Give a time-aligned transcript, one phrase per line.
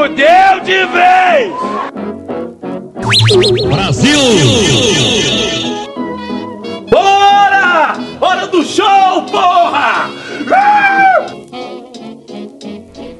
[0.00, 1.52] Fudeu de vez!
[3.68, 4.18] Brasil!
[6.90, 7.98] Bora!
[8.18, 10.08] Hora do show, porra!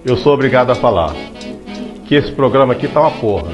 [0.06, 1.14] Eu sou obrigado a falar
[2.06, 3.52] que esse programa aqui tá uma porra.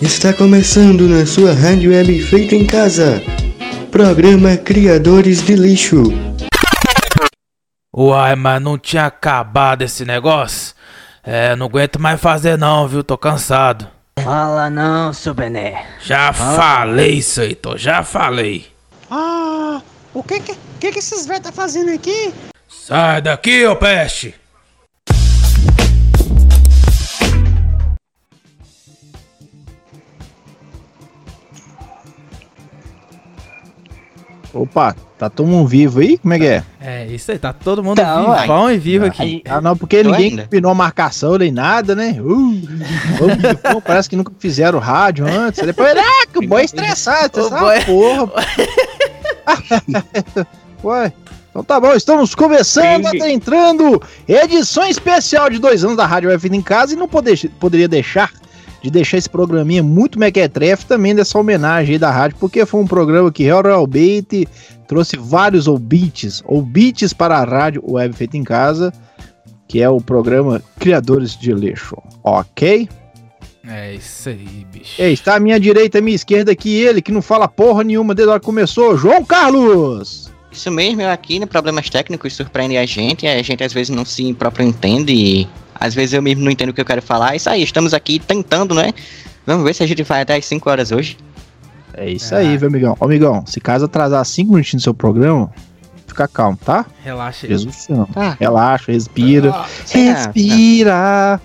[0.00, 3.22] Está começando na sua rádio web feita em casa.
[3.90, 6.04] Programa Criadores de Lixo.
[7.94, 10.73] Uai, mas não tinha acabado esse negócio?
[11.26, 13.02] É, não aguento mais fazer não, viu?
[13.02, 13.88] Tô cansado.
[14.22, 15.86] Fala não, seu Bené.
[16.00, 18.66] Já falei isso aí, tô, já falei.
[19.10, 19.80] Ah,
[20.12, 22.32] o que que, que, que esses velhos tá fazendo aqui?
[22.68, 24.34] Sai daqui, ô peste!
[34.54, 36.16] Opa, tá todo mundo vivo aí?
[36.16, 36.62] Como é que é?
[36.80, 38.40] É, isso aí, tá todo mundo Tá, uai.
[38.42, 39.42] vivão e vivo aqui.
[39.48, 40.44] Ah, não, porque Eu ninguém ainda.
[40.44, 42.16] combinou a marcação nem nada, né?
[42.20, 42.62] Uh,
[43.72, 45.60] pô, parece que nunca fizeram rádio antes.
[45.64, 47.46] Depois, ah, que o boi é estressado.
[47.46, 48.32] O boi- porra.
[50.84, 51.12] Ué,
[51.50, 56.42] então tá bom, estamos começando, tá entrando edição especial de dois anos da Rádio Web
[56.42, 58.30] Vida em Casa e não poder, poderia deixar
[58.84, 62.86] de deixar esse programinha muito mequetrefe também dessa homenagem aí da rádio, porque foi um
[62.86, 64.46] programa que realmente
[64.86, 68.92] trouxe vários ouvintes, ouvintes para a rádio Web Feita em Casa,
[69.66, 72.86] que é o programa Criadores de Lixo, ok?
[73.66, 75.00] É isso aí, bicho.
[75.00, 77.82] E aí, está à minha direita, à minha esquerda aqui ele, que não fala porra
[77.82, 80.30] nenhuma desde a hora que começou, João Carlos!
[80.52, 84.04] Isso mesmo, eu aqui, né, problemas técnicos surpreendem a gente, a gente às vezes não
[84.04, 87.32] se próprio entende e às vezes eu mesmo não entendo o que eu quero falar.
[87.32, 88.92] É isso aí, estamos aqui tentando, né?
[89.46, 91.16] Vamos ver se a gente vai até as 5 horas hoje.
[91.96, 92.96] É isso aí, viu, amigão?
[92.98, 95.52] Ô, amigão, se caso atrasar cinco minutinhos do seu programa,
[96.06, 96.84] fica calmo, tá?
[97.04, 97.52] Relaxa aí.
[97.52, 97.86] Jesus.
[98.12, 98.36] Tá.
[98.40, 99.50] Relaxa, respira.
[99.54, 101.40] Ah, Respira.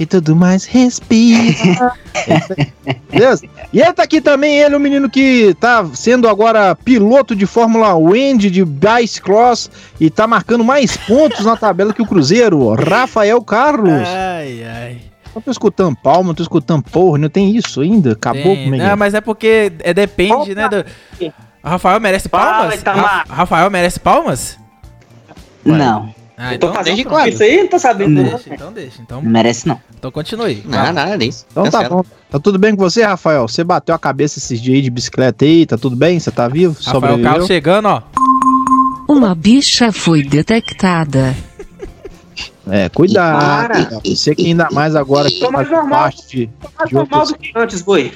[0.00, 1.92] E tudo mais, respira.
[3.12, 3.46] Beleza?
[3.70, 7.94] E ele tá aqui também, ele, o menino que tá sendo agora piloto de Fórmula
[7.94, 13.42] Wendy de Bice Cross e tá marcando mais pontos na tabela que o Cruzeiro, Rafael
[13.42, 13.92] Carlos.
[14.08, 14.98] Ai, ai.
[15.34, 18.12] Não tô escutando palma, não tô escutando porra, não tem isso ainda?
[18.12, 18.82] Acabou Tem- comigo.
[18.82, 20.66] Não, mas é porque é, depende, né?
[20.66, 20.82] Do...
[21.62, 22.82] Rafael merece palmas?
[22.82, 24.58] Ra- Rafael merece palmas?
[25.62, 26.12] Não,
[26.42, 27.28] Ah, tô então, fazendo então quando?
[27.28, 27.42] pronto.
[27.42, 28.22] aí, não tô sabendo.
[28.24, 29.02] Deixa, então deixa.
[29.02, 29.78] Então, não merece não.
[29.98, 30.62] então continue.
[30.64, 31.44] Não, nada disso.
[31.50, 31.96] Então tá Cancela.
[31.96, 32.04] bom.
[32.30, 33.46] Tá tudo bem com você, Rafael?
[33.46, 36.18] Você bateu a cabeça esses dias aí de bicicleta aí, tá tudo bem?
[36.18, 36.72] Você tá vivo?
[36.78, 37.30] Rafael Sobreviveu?
[37.30, 38.02] Carlos chegando, ó.
[39.06, 41.36] Uma bicha foi detectada.
[42.70, 44.00] É, cuidado.
[44.02, 46.00] Você que ainda mais agora que Tô mais faz normal.
[46.00, 47.36] parte de, mais de normal outros...
[47.36, 48.12] do que antes, boi.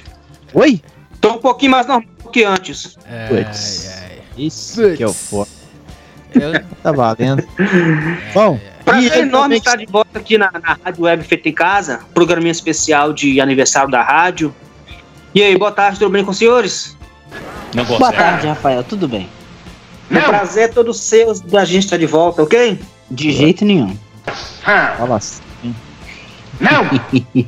[0.55, 0.81] Oi?
[1.21, 2.97] Tô um pouquinho mais normal do que antes.
[3.07, 3.87] É, Puts.
[3.89, 4.19] ai, ai.
[4.39, 4.97] Isso Puts.
[4.97, 5.51] que é o foda.
[6.35, 7.43] Eu- Tá valendo.
[8.35, 11.53] Bom, e Prazer enorme também estar de volta aqui na, na Rádio Web Feita em
[11.53, 14.55] Casa, programinha especial de aniversário da rádio.
[15.35, 16.97] E aí, boa tarde, tudo bem com os senhores?
[17.75, 19.29] Não Boa tarde, Rafael, tudo bem?
[20.11, 22.79] É um prazer todo seu da gente estar de volta, ok?
[23.11, 23.97] De jeito nenhum.
[24.63, 25.43] fala assim.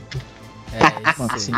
[0.78, 1.52] É, isso assim?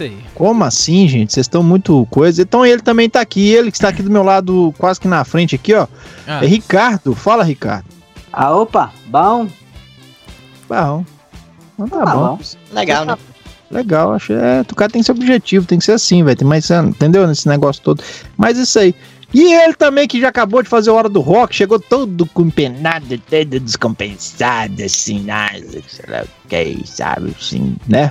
[0.00, 0.18] Isso aí.
[0.34, 1.32] Como assim, gente?
[1.32, 2.40] Vocês estão muito coisa.
[2.42, 5.24] Então ele também tá aqui, ele que está aqui do meu lado, quase que na
[5.24, 5.86] frente aqui, ó.
[6.26, 7.14] Ah, É Ricardo.
[7.14, 7.84] Fala, Ricardo.
[8.32, 9.46] Ah, opa, bom?
[10.68, 11.04] Bom.
[11.74, 12.36] Então tá Tá bom.
[12.36, 12.40] bom.
[12.72, 13.16] Legal, né?
[13.70, 14.32] Legal, acho.
[14.32, 16.36] É, o cara tem que ser objetivo, tem que ser assim, velho.
[16.36, 17.26] Tem mais, entendeu?
[17.26, 18.02] Nesse negócio todo.
[18.36, 18.94] Mas isso aí.
[19.32, 22.42] E ele também, que já acabou de fazer a hora do rock, chegou todo com
[22.42, 28.10] empenado, todo descompensado, assim, nada, sei lá o que, sabe, assim, né?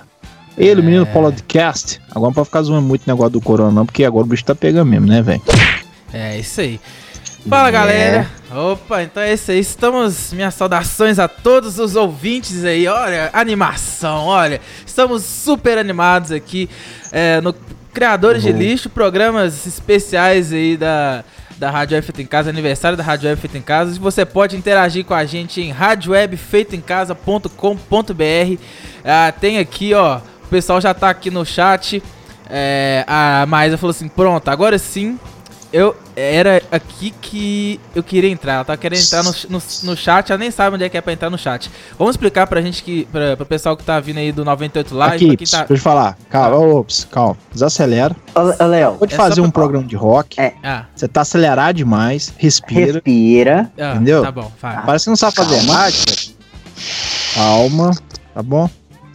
[0.59, 1.05] Ele, o menino É.
[1.05, 1.99] podcast.
[2.11, 4.43] Agora não pode ficar zoando muito o negócio do corona, não, porque agora o bicho
[4.43, 5.41] tá pegando mesmo, né, velho?
[6.13, 6.79] É isso aí.
[7.47, 7.71] Fala É.
[7.71, 8.29] galera!
[8.53, 9.59] Opa, então é isso aí.
[9.59, 10.33] Estamos.
[10.33, 12.85] Minhas saudações a todos os ouvintes aí.
[12.87, 14.59] Olha, animação, olha.
[14.85, 16.67] Estamos super animados aqui
[17.11, 17.55] é, no
[17.93, 18.57] Criadores de Uhum.
[18.57, 21.23] Lixo, programas especiais aí da.
[21.57, 23.99] Da Rádio Web Feito em Casa, aniversário da Rádio Web Feito em Casa.
[23.99, 28.61] Você pode interagir com a gente em radiowebfeitoemcasa.com.br.
[29.03, 30.21] Ah, tem aqui, ó.
[30.49, 32.01] O pessoal já tá aqui no chat.
[32.49, 35.19] É, a Maísa falou assim: pronto, agora sim
[35.71, 38.53] eu era aqui que eu queria entrar.
[38.55, 41.01] Ela tá querendo entrar no, no, no chat, ela nem sabe onde é que é
[41.01, 41.69] pra entrar no chat.
[41.95, 43.05] Vamos explicar pra gente que.
[43.11, 45.57] Pra, pro pessoal que tá vindo aí do 98 Live, Aqui, ps, tá.
[45.59, 46.17] deixa eu te falar.
[46.31, 47.37] Calma, ops, calma.
[47.53, 48.15] Desacelera.
[48.33, 50.41] Ô, Léo, Pode É fazer um pra- programa de rock.
[50.41, 50.53] É.
[50.63, 52.33] Ah, Você tá acelerado demais.
[52.35, 52.93] Respira.
[52.93, 53.71] respira.
[53.79, 54.23] ah, Entendeu?
[54.23, 54.83] Tá bom, vai.
[54.83, 56.13] Parece que não sabe fazer mágica.
[57.35, 57.91] Calma,
[58.33, 58.67] tá bom?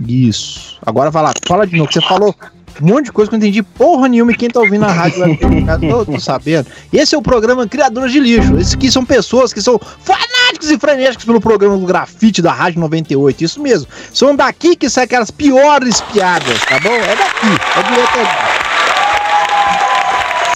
[0.06, 0.78] Isso.
[0.84, 1.92] Agora vai lá, fala de novo.
[1.92, 2.34] Você falou
[2.82, 4.90] um monte de coisa que eu não entendi porra nenhuma e quem tá ouvindo na
[4.92, 6.66] rádio vai ficar, tô, tô sabendo.
[6.92, 8.56] Esse é o programa Criadores de Lixo.
[8.56, 12.80] Esses aqui são pessoas que são fanáticos e frenéticos pelo programa do Grafite da Rádio
[12.80, 13.44] 98.
[13.44, 13.86] Isso mesmo.
[14.12, 16.90] São daqui que saem aquelas piores piadas, tá bom?
[16.90, 17.46] É daqui.
[17.78, 18.64] É direto daqui.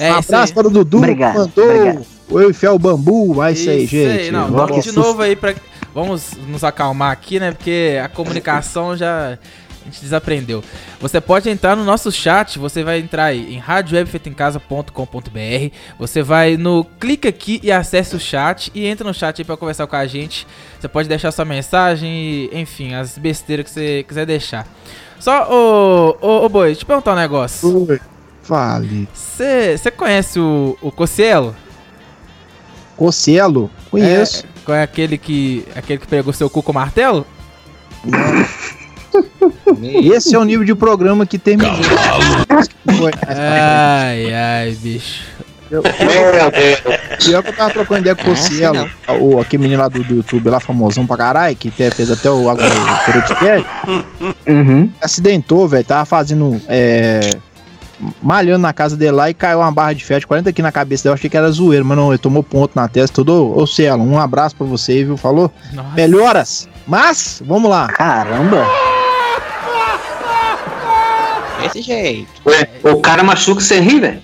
[0.01, 2.07] É um abraço para o Dudu, Obrigado, que mandou obrigado.
[2.31, 3.35] o Eu e Bambu.
[3.35, 4.31] Vai isso aí, gente.
[4.31, 5.55] não, de novo aí pra.
[5.99, 7.51] Vamos nos acalmar aqui, né?
[7.51, 9.37] Porque a comunicação já.
[9.81, 10.63] A gente desaprendeu.
[11.01, 15.75] Você pode entrar no nosso chat, você vai entrar aí em radiowebfeitoemcasa.com.br.
[15.99, 19.57] Você vai no clique aqui e acesse o chat e entra no chat aí pra
[19.57, 20.47] conversar com a gente.
[20.79, 24.69] Você pode deixar sua mensagem e, enfim, as besteiras que você quiser deixar.
[25.19, 27.89] Só, ô, ô, ô Boi, te perguntar um negócio.
[27.89, 28.01] Oi,
[28.43, 29.09] Fale.
[29.13, 31.57] Você conhece o, o Cocielo?
[32.97, 33.69] Cocielo?
[33.91, 34.45] Conheço.
[34.45, 37.27] É, qual é aquele que, aquele que pegou seu cu com martelo?
[40.15, 41.73] Esse é o nível de programa que terminou.
[43.27, 45.23] Ai, ai, bicho.
[45.71, 48.89] Eu, Pior que eu tava trocando ideia com o Cielo,
[49.21, 52.31] o aquele menino lá do, do YouTube, lá famosão pra caralho, que te- fez até
[52.31, 52.71] o agora
[53.07, 53.67] podcast,
[54.47, 54.91] Uhum.
[55.01, 57.21] acidentou, velho, tava fazendo, é,
[58.23, 60.73] malhando na casa dele lá e caiu uma barra de ferro de 40 aqui na
[60.73, 63.57] cabeça dele, eu achei que era zoeiro, mas não, ele tomou ponto na testa, todo,
[63.57, 65.51] ô Cielo, um abraço pra você, viu, falou?
[65.73, 65.95] Nossa.
[65.95, 67.89] Melhoras, mas, vamos lá.
[67.89, 68.67] Caramba.
[71.63, 72.31] Desse jeito.
[72.47, 74.23] Ué, o cara machuca sem rir, velho.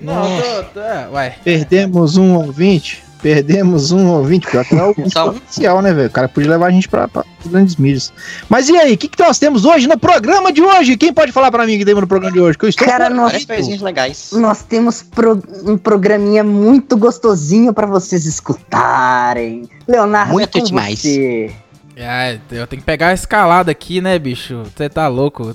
[0.00, 1.36] Não, tô, tô, é, ué.
[1.42, 3.02] Perdemos um ouvinte.
[3.20, 6.06] Perdemos um ouvinte, pior que não é o potencial, né, velho?
[6.06, 8.12] O cara podia levar a gente pra, pra grandes mídias.
[8.48, 10.96] Mas e aí, o que, que nós temos hoje no programa de hoje?
[10.96, 12.56] Quem pode falar pra mim que temos no programa de hoje?
[12.56, 14.30] Que eu estou Cara, nós- coisinhas legais.
[14.32, 19.68] Nós temos pro- um programinha muito gostosinho pra vocês escutarem.
[19.86, 21.00] Leonardo, Muito é demais.
[21.00, 21.50] você.
[21.96, 24.62] É, eu tenho que pegar a escalada aqui, né, bicho?
[24.76, 25.52] Você tá louco?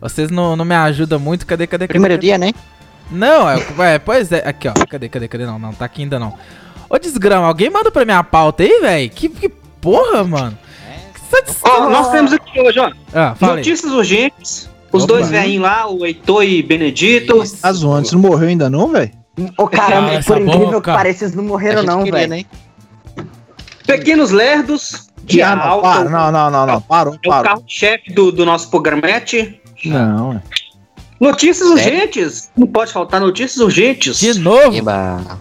[0.00, 1.44] Vocês não, não me ajudam muito.
[1.46, 1.92] Cadê, cadê, cadê?
[1.92, 2.26] Primeiro cadê?
[2.26, 2.52] dia, né?
[3.10, 3.58] Não, é,
[3.94, 4.46] é, pois é.
[4.48, 4.72] Aqui, ó.
[4.88, 5.44] Cadê, cadê, cadê?
[5.46, 6.32] Não, não, tá aqui ainda não.
[6.90, 9.10] Ô, desgrama, alguém manda pra minha pauta aí, velho?
[9.10, 10.58] Que, que porra, mano?
[11.14, 11.86] Que satisfação.
[11.86, 12.90] Ó, nós temos aqui hoje, ó.
[13.14, 13.34] Ah.
[13.40, 14.68] Notícias urgentes.
[14.90, 15.12] Os Opa.
[15.14, 17.42] dois velhinhos lá, o Heitor e Benedito.
[17.42, 17.58] Isso.
[17.60, 19.10] Tá zoando, você não morreu ainda não, velho?
[19.58, 20.80] Ô, caramba, Ah, por incrível boca.
[20.92, 22.28] que pareça, eles não morreram não, velho.
[22.30, 22.44] né?
[23.86, 25.08] Pequenos Lerdos.
[25.24, 25.88] De Ah, não, alta.
[25.88, 27.44] para, não, não, não, não, parou, É o parou.
[27.44, 29.60] carro-chefe do, do nosso programete.
[29.84, 30.42] Não, é.
[31.20, 31.74] Notícias Sério?
[31.98, 32.50] urgentes.
[32.56, 34.18] Não pode faltar notícias urgentes.
[34.20, 34.74] De novo?
[34.74, 35.38] Eba.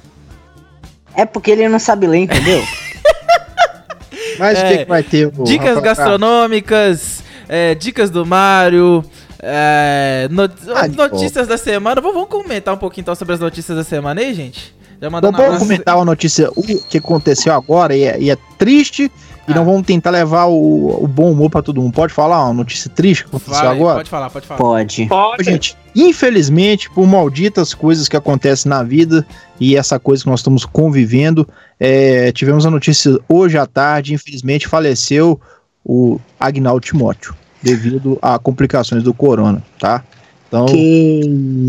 [1.18, 2.64] É porque ele não sabe ler, entendeu?
[4.40, 5.32] Mas o É, que, que vai ter?
[5.36, 5.82] ô, Dicas Rafael?
[5.82, 9.04] gastronômicas, é, dicas do Mario,
[9.42, 10.44] é, no-
[10.76, 12.00] Ah, de notícias da semana.
[12.00, 14.76] Vamos, vamos comentar um pouquinho então sobre as notícias da semana aí, gente?
[15.02, 18.30] Já Então mandando um vamos comentar uma notícia o que aconteceu agora e é, e
[18.32, 19.12] é triste.
[19.48, 19.56] E Ah.
[19.56, 21.94] não vamos tentar levar o, o bom humor pra todo mundo.
[21.94, 23.96] Pode falar uma notícia triste que aconteceu aí, agora?
[23.98, 24.58] Pode falar, pode falar.
[24.58, 25.04] Pode.
[25.04, 25.44] Ô, Pode.
[25.46, 29.26] gente, infelizmente, por malditas coisas que acontecem na vida
[29.60, 31.48] e essa coisa que nós estamos convivendo,
[31.80, 35.40] é, tivemos a notícia hoje à tarde, infelizmente faleceu
[35.84, 40.04] o Agnaldo Timóteo, devido a complicações do corona, tá?
[40.48, 41.22] Então, Que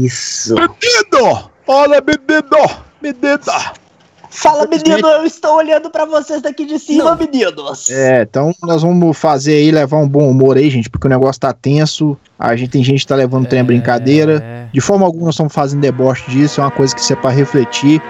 [0.05, 0.55] isso.
[0.55, 1.51] bebido!
[1.67, 2.57] Olha, bebido!
[3.01, 3.88] Bebido!
[4.31, 7.89] Fala, menino, eu estou olhando pra vocês daqui de cima, meninos.
[7.91, 11.41] É, então nós vamos fazer aí, levar um bom humor aí, gente, porque o negócio
[11.41, 14.59] tá tenso, a gente tem gente que tá levando o trem a brincadeira, É.
[14.73, 17.31] De forma alguma nós estamos fazendo deboche disso, é uma coisa que isso é para
[17.31, 18.03] refletir.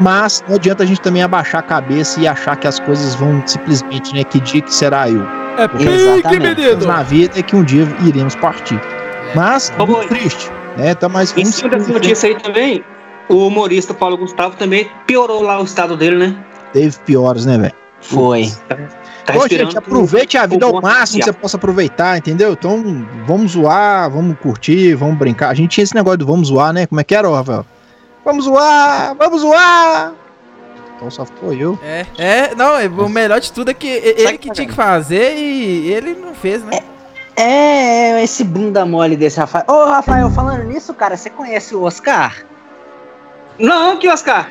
[0.00, 3.42] Mas não adianta a gente também abaixar a cabeça e achar que as coisas vão
[3.46, 4.24] simplesmente, né?
[4.24, 5.22] Que dia que será eu?
[5.58, 6.60] É pique, Exatamente.
[6.60, 6.86] menino!
[6.86, 8.80] Na vida é que um dia iremos partir.
[9.34, 10.94] Mas, Ô, muito triste, né?
[10.94, 12.82] Tá mais Em cima dessa notícia aí também,
[13.28, 16.44] o humorista Paulo Gustavo também piorou lá o estado dele, né?
[16.72, 17.74] Teve piores, né, velho?
[18.00, 18.50] Foi.
[18.68, 22.52] Tá Ô, respirando gente, aproveite a vida ao máximo que você possa aproveitar, entendeu?
[22.52, 25.50] Então, vamos zoar, vamos curtir, vamos brincar.
[25.50, 26.86] A gente tinha esse negócio do vamos zoar, né?
[26.86, 27.66] Como é que era, ô, Rafael?
[28.24, 30.12] Vamos zoar, vamos zoar!
[30.96, 31.78] Então só foi eu.
[31.82, 35.36] É, é, não, é- o melhor de tudo é que ele que tinha que fazer
[35.36, 36.80] e ele não fez, né?
[37.36, 39.64] É, esse bunda mole desse Rafael.
[39.68, 42.44] Ô, Rafael, falando nisso, cara, você conhece o Oscar?
[43.58, 44.48] Não, que Oscar.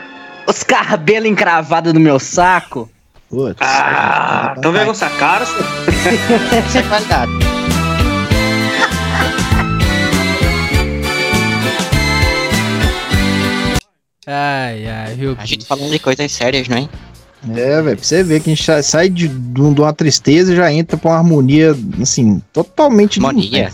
[0.48, 2.90] Oscar cabelo encravado no meu saco?
[3.30, 3.58] Putz.
[3.62, 5.46] Ah, então vem essa cara.
[5.46, 5.66] senhor.
[6.78, 7.32] É qualidade.
[14.26, 15.36] Ai, ai, viu?
[15.38, 16.90] A gente falando de coisas sérias, não é?
[17.56, 20.52] É, velho, pra você ver que a gente sa- sai de, de um- uma tristeza
[20.52, 23.20] e já entra pra uma harmonia, assim, totalmente...
[23.20, 23.72] Harmonia.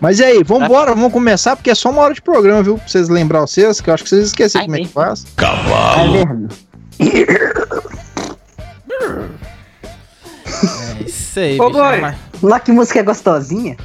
[0.00, 2.76] Mas e aí, vambora, vamos começar, porque é só uma hora de programa, viu?
[2.78, 5.24] Pra vocês lembrar vocês, que eu acho que vocês esqueceram Ai, como é que faz.
[5.98, 6.68] É verdade.
[11.00, 11.78] É isso aí, Ô, bicho.
[11.82, 12.00] boy.
[12.00, 13.76] mas- Lá que música é gostosinha.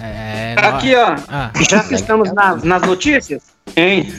[0.00, 1.16] É, não- Aqui, ó.
[1.28, 3.42] Ah, Já que estamos nas, nas notícias,
[3.76, 4.12] hein?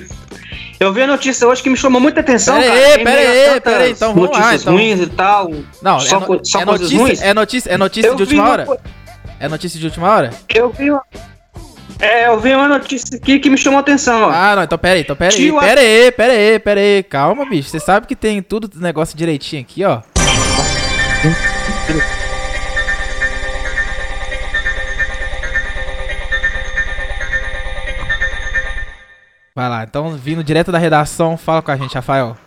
[0.79, 2.79] Eu vi a notícia hoje que me chamou muita atenção, Pera cara.
[2.87, 4.73] aí, Em pera meio a aí, tantas pera aí, então vamos lá, notícias então.
[4.73, 5.51] ruins e tal.
[5.81, 7.21] Não, só, é, no- co- só é coisas notícia, ruins.
[7.21, 8.65] é notícia, é notícia de última uma hora?
[8.65, 8.77] co-
[9.39, 10.31] É notícia de última hora?
[10.53, 11.01] Eu vi uma...
[11.97, 14.31] É, eu vi uma notícia aqui que me chamou a atenção, ó.
[14.31, 17.03] Ah, não, então pera aí, então pera aí, Tio, pera aí, pera aí, pera aí,
[17.03, 17.69] calma, bicho.
[17.69, 20.01] Você sabe que tem tudo negócio direitinho aqui, ó.
[29.55, 32.37] Vai lá, então vindo direto da redação, fala com a gente, Rafael.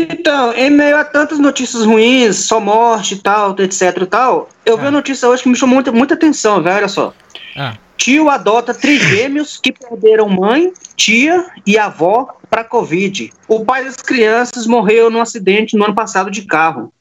[0.00, 4.76] Então, em meio a tantas notícias ruins, só morte e tal, etc e tal, eu
[4.76, 4.86] vi Ah.
[4.86, 7.12] uma notícia hoje que me chamou muita, muita atenção, velho, olha só.
[7.56, 13.30] Ah, Tio adota trigêmeos que perderam mãe, tia e avó para Covid.
[13.48, 16.92] O pai das crianças morreu num acidente no ano passado de carro.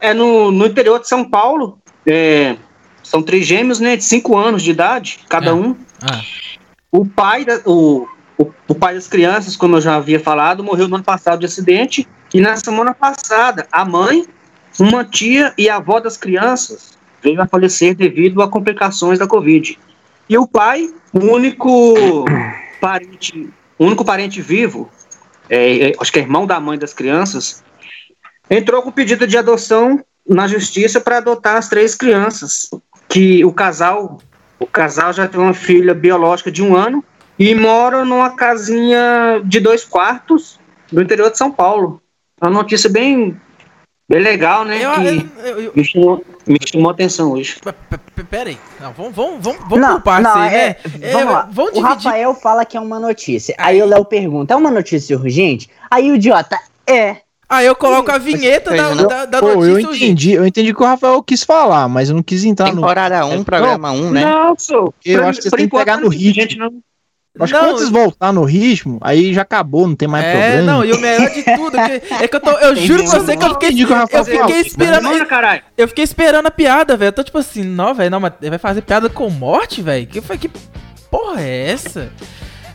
[0.00, 1.78] É no, no interior de São Paulo.
[2.06, 2.56] é,
[3.02, 3.96] são trigêmeos, né?
[3.96, 5.52] De 5 anos de idade, cada É.
[5.52, 5.76] um.
[6.02, 6.20] ah,
[6.90, 8.06] O pai, da- o,
[8.38, 11.46] o, o pai das crianças, como eu já havia falado, morreu no ano passado de
[11.46, 12.06] acidente.
[12.32, 14.26] E na semana passada, a mãe,
[14.78, 19.78] uma tia e a avó das crianças veio a falecer devido a complicações da Covid.
[20.28, 22.24] E o pai, o único
[22.80, 23.48] parente,
[23.78, 24.90] o único parente vivo,
[25.48, 27.62] é, é, acho que é irmão da mãe das crianças,
[28.50, 32.70] entrou com pedido de adoção na justiça para adotar as três crianças.
[33.08, 34.18] Que o casal
[34.58, 37.04] o casal já tem uma filha biológica de um ano
[37.38, 40.58] e mora numa casinha de dois quartos
[40.92, 42.00] no interior de São Paulo.
[42.40, 43.36] É uma notícia bem,
[44.08, 44.78] bem legal, né?
[44.84, 47.56] eu, que eu, eu, me, chamou, me chamou a atenção hoje.
[47.62, 48.58] P- p- Pera aí.
[48.80, 50.76] Não, vamos, vamos, vamos, vamos não, por partes não, aí, é, né?
[51.00, 51.48] É, vamos lá.
[51.50, 51.80] Vamos o.
[51.80, 53.54] Rafael fala que é uma notícia.
[53.58, 55.68] Aí o Léo pergunta: é uma notícia urgente?
[55.90, 57.18] Aí o idiota, é.
[57.48, 59.06] Aí eu coloco a vinheta da, né?
[59.06, 60.04] da, da Pô, eu notícia urgente.
[60.04, 62.76] entendi, eu entendi o que o Rafael quis falar, mas eu não quis entrar no.
[62.76, 64.24] Temporada 1, programa 1, né?
[64.24, 64.94] Não, sou.
[65.04, 66.34] Eu Por- acho que você tem que pegar não no ritmo.
[66.34, 66.72] gente, não.
[67.40, 70.30] Acho que Não, quando vocês voltar no ritmo, aí já acabou, não tem mais É,
[70.32, 70.72] problema.
[70.72, 72.50] não, e o melhor de tudo que- é que eu tô.
[72.52, 75.02] Eu juro pra você que eu fiquei, que Rafael eu fiquei esperando.
[75.02, 75.62] Manda, caralho.
[75.76, 77.08] Eu fiquei esperando a piada, velho.
[77.08, 80.06] Eu tô tipo assim, não, velho, não, mas vai fazer piada com morte, velho?
[80.06, 80.48] Que foi que
[81.10, 82.08] porra é essa?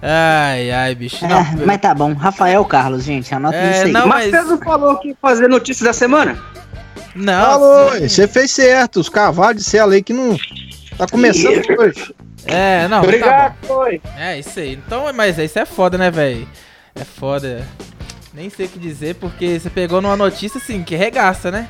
[0.01, 1.25] Ai, ai, bicho.
[1.27, 2.13] Não, É, mas tá bom.
[2.13, 3.91] Rafael Carlos, gente, anota É, isso aí.
[3.93, 6.37] não, Mas mas- você não falou que ia fazer notícia da semana?
[7.15, 7.45] não.
[7.45, 8.99] Falou, você fez certo.
[8.99, 10.37] Os cavalos de sela aí que não.
[10.97, 12.13] Tá começando hoje.
[12.51, 13.99] É, não, tá Obrigado, foi.
[14.03, 14.09] bom.
[14.17, 14.73] É, isso aí.
[14.73, 16.47] Então, mas isso é foda, né, velho?
[16.95, 17.65] É foda.
[18.33, 21.67] Nem sei o que dizer, porque você pegou numa notícia assim, que regaça, né?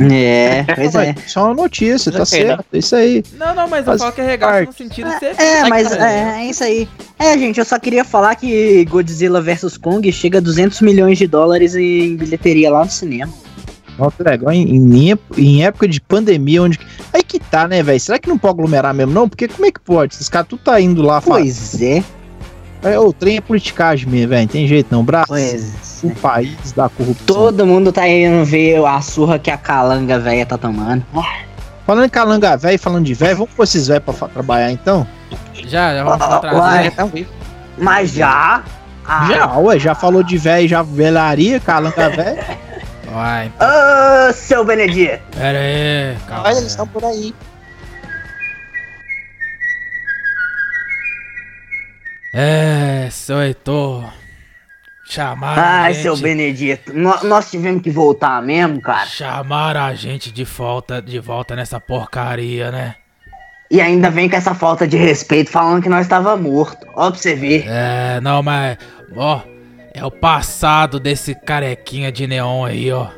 [0.00, 1.14] É, pois é.
[1.26, 2.46] Isso é uma notícia, tá Ok, né?
[2.48, 2.64] certo.
[2.72, 3.22] É isso aí.
[3.34, 5.38] Não, não, mas eu Faz falo que é regaça no sentido de ser.
[5.38, 6.02] É, mas velho.
[6.02, 6.88] é, é isso aí.
[7.18, 11.26] É, gente, eu só queria falar que Godzilla vs Kong chega a 200 milhões de
[11.26, 13.32] dólares em bilheteria lá no cinema.
[14.02, 14.52] Nossa, legal.
[14.52, 16.78] Em, em, em época de pandemia, onde.
[17.12, 18.00] Aí que tá, né, velho?
[18.00, 19.28] Será que não pode aglomerar mesmo, não?
[19.28, 20.14] Porque como é que pode?
[20.14, 21.20] Esses caras tudo tá indo lá.
[21.20, 22.02] Pois é,
[22.82, 24.48] É, o trem é politicagem mesmo, velho.
[24.48, 25.04] Tem jeito não.
[25.04, 25.28] Braço.
[25.28, 26.14] pois O é.
[26.14, 27.26] país da corrupção.
[27.26, 31.04] Todo mundo tá indo ver a surra que a calanga velha tá tomando.
[31.86, 35.06] Falando em calanga velho, falando de velho, vamos pôr esses velhos pra trabalhar então?
[35.66, 36.90] Já, já vamos Ah, trazer.
[36.92, 37.08] tá.
[37.78, 38.62] Mas já?
[39.04, 42.38] Ah, Já, ué, já falou de velho, já velharia, calanga velho.
[43.12, 45.20] Uai, Ô, seu Benedito.
[45.36, 46.16] pera aí.
[46.26, 46.44] Calma.
[46.48, 47.34] Olha, eles estão por aí.
[52.34, 54.10] É, seu Heitor.
[55.04, 56.02] Chamaram a Ai, gente.
[56.02, 56.92] seu Benedito.
[56.94, 59.04] nó- nós tivemos que voltar mesmo, cara.
[59.06, 62.94] Chamaram a gente de volta, de volta nessa porcaria, né?
[63.70, 66.86] E ainda vem com essa falta de respeito falando que nós tava morto.
[66.94, 67.64] Ó pra você ver.
[67.68, 68.78] É, não, mas.
[69.14, 69.40] Ó,
[69.94, 73.08] é o passado desse carequinha de neon aí, ó.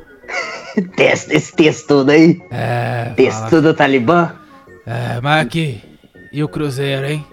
[0.98, 2.40] Esse texto todo aí.
[2.50, 3.12] É.
[3.16, 4.32] Texto fala- do Talibã.
[4.86, 5.80] É, mas aqui.
[6.32, 7.24] E o Cruzeiro, hein?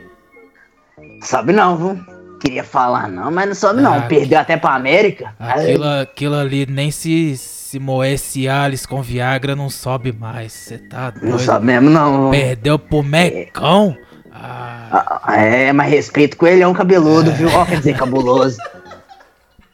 [1.23, 1.99] Sobe não, viu?
[2.39, 3.93] Queria falar não, mas não sobe não.
[3.95, 5.33] Ah, Perdeu até pra América.
[5.39, 10.51] Aquilo, aquilo ali nem se, se moer Cialis com Viagra não sobe mais.
[10.53, 11.39] Você tá Não doido?
[11.43, 12.31] sobe mesmo não.
[12.31, 13.95] Perdeu pro Mecão?
[14.31, 17.49] Ah, Ah, É, mas respeito com ele é um cabeludo, viu?
[17.49, 18.57] Ó, quer dizer, cabuloso.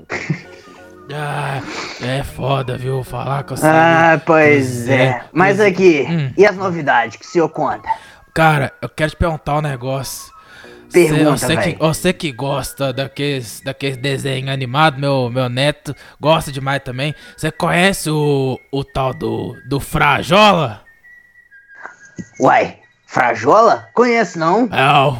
[1.13, 1.61] ah,
[2.01, 3.03] é foda, viu?
[3.03, 3.65] Falar com você.
[3.67, 4.97] Ah, pois é.
[5.13, 5.75] Cruzeiro, Mas Cruzeiro.
[5.75, 6.33] aqui, Hum.
[6.37, 7.89] e as novidades que o senhor conta?
[8.33, 10.31] Cara, eu quero te perguntar um negócio.
[10.91, 11.73] Pergunta, Cê- eu, sei véi.
[11.73, 17.13] que, você que gosta daqueles, daqueles desenhos animados, meu, meu neto gosta demais também.
[17.35, 20.81] Você conhece o, o tal do, do Frajola?
[22.39, 23.89] Uai, Frajola?
[23.93, 24.69] Conheço não.
[24.71, 25.17] É o,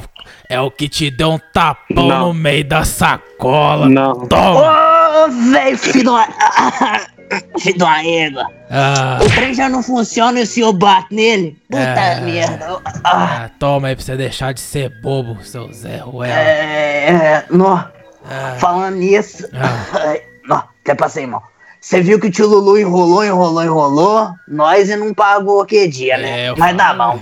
[0.49, 2.27] é o que te deu um tapão Não.
[2.27, 3.87] no meio da sacola.
[3.89, 4.27] Não.
[4.27, 5.25] Toma!
[5.25, 6.03] Ô, velho, filho.
[6.11, 6.27] da-
[7.59, 8.45] Filho uma égua.
[8.71, 11.57] Ah, O trem já não funciona e o senhor bate nele.
[11.69, 12.21] Puta É.
[12.21, 12.79] merda.
[13.03, 16.33] Ah, ah, toma aí pra você deixar de ser bobo, seu Zé Ruela.
[16.33, 17.09] é.
[17.09, 17.83] é, Nó,
[18.29, 19.45] Ah, falando nisso.
[19.53, 20.15] Ah.
[20.47, 21.43] Nó, até passei mal.
[21.81, 24.29] Você viu que o tio Lulu enrolou, enrolou, enrolou.
[24.47, 26.45] Nós e não pagou aquele dia, né?
[26.45, 27.19] É, Mas dá bom.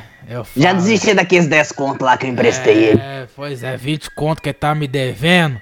[0.58, 3.01] Já desisti daqueles 10 contos lá que eu emprestei ele.
[3.01, 5.62] É, pois é, 20 conto que ele tá me devendo.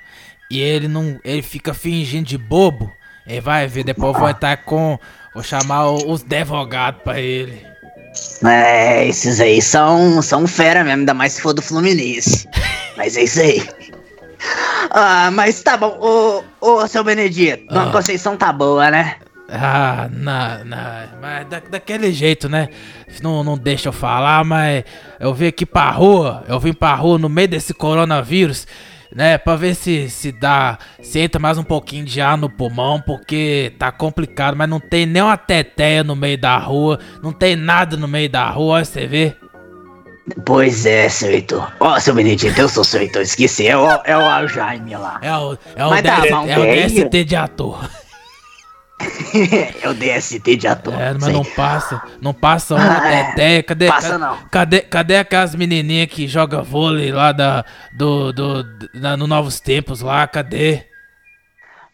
[0.50, 1.20] E ele não.
[1.24, 2.92] Ele fica fingindo de bobo.
[3.26, 5.00] Ele vai ver, depois eu vou estar com.
[5.34, 7.66] Vou chamar os advogados pra ele.
[8.46, 12.48] É, esses aí são, são fera mesmo, ainda mais se for do Fluminense.
[12.96, 13.68] mas é isso aí.
[14.92, 15.98] Ah, mas tá bom.
[16.00, 17.92] Ô, ô seu Benedito, Dona Ah.
[17.92, 19.16] Conceição tá boa, né?
[19.56, 20.78] Ah, não, não.
[21.22, 22.70] Mas da, daquele jeito, né?
[23.22, 24.84] Não, não deixa eu falar, mas
[25.20, 26.44] eu vim aqui pra rua.
[26.48, 28.66] Eu vim pra rua no meio desse coronavírus.
[29.16, 33.00] Né, pra ver se se dá, se entra mais um pouquinho de ar no pulmão,
[33.00, 37.56] porque tá complicado, mas não tem nem uma teteia no meio da rua, não tem
[37.56, 39.36] nada no meio da rua, olha você vê.
[40.44, 41.72] Pois é, seu Heitor.
[41.80, 43.68] Ó, seu Benedito, eu sou seu Heitor, esqueci.
[43.68, 45.20] É o, é o Aljaime lá.
[45.22, 46.88] É o, é o, Mas tá DS bom, é o velho.
[46.88, 47.90] DST de ator.
[49.82, 50.94] é o DST de ator.
[51.00, 51.34] É, mas sei.
[51.34, 53.24] não passa, não passa uma Ah, é.
[53.26, 54.38] teteia, cadê, Passa ca- não.
[54.52, 58.64] cadê, cadê aquelas menininhas que joga vôlei lá da, do, do,
[59.00, 60.86] da- no Novos Tempos lá, cadê?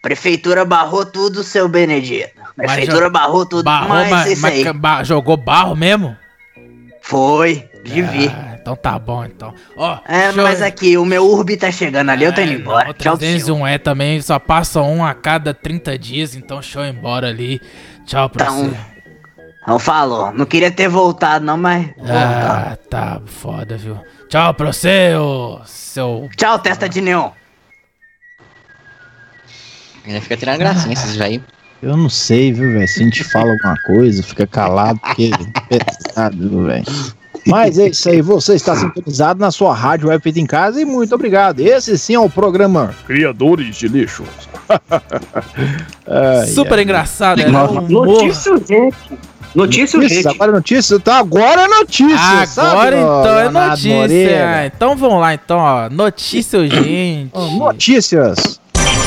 [0.02, 2.30] Prefeitura barrou tudo, seu Benedito.
[2.56, 6.16] Prefeitura barrou tudo, Barrou, mas, mas, mas ba- jogou barro mesmo?
[7.02, 8.30] Foi, de vir.
[8.36, 9.54] Ah, então tá bom, então.
[9.78, 12.52] Ó, É, deixa eu- mas aqui, o meu Urbi tá chegando ali, eu tô indo
[12.52, 12.86] É, embora.
[12.88, 13.18] não, Tchau, seu.
[13.18, 17.62] 301 é também, só passa um a cada 30 dias, então ir embora ali.
[18.06, 18.78] Tchau pra Então, você.
[19.68, 20.32] Não falou.
[20.34, 21.90] Não queria ter voltado, não, mas.
[22.08, 23.98] Ah, tá foda, viu?
[24.30, 27.32] Tchau pra você, ô seu Tchau, testa de neon.
[30.06, 31.44] Ainda fica tirando gracinha esses velho.
[31.82, 32.88] Eu não sei, viu, velho?
[32.88, 35.32] Se a gente fala alguma coisa, fica calado, porque
[35.70, 36.86] é pesado, viu, velho?
[37.50, 40.86] Mas é isso aí, você está sintonizado na sua rádio Web Feita em Casa e
[40.86, 41.60] muito obrigado.
[41.60, 44.24] Esse sim é o programa Criadores de Lixo.
[46.08, 46.84] Ai, super ai.
[46.84, 48.06] engraçado, era um humor.
[48.08, 48.98] Notícia urgente.
[49.56, 50.28] Notícia Notícias, urgente.
[50.28, 52.70] agora é notícia, então agora é notícia, sabe?
[52.70, 53.96] Agora ó, então é notícia.
[53.96, 54.66] Moreira?
[54.68, 55.90] Então vamos lá, então, ó.
[55.90, 57.32] Notícia urgente.
[57.34, 58.60] Ó, Notícias.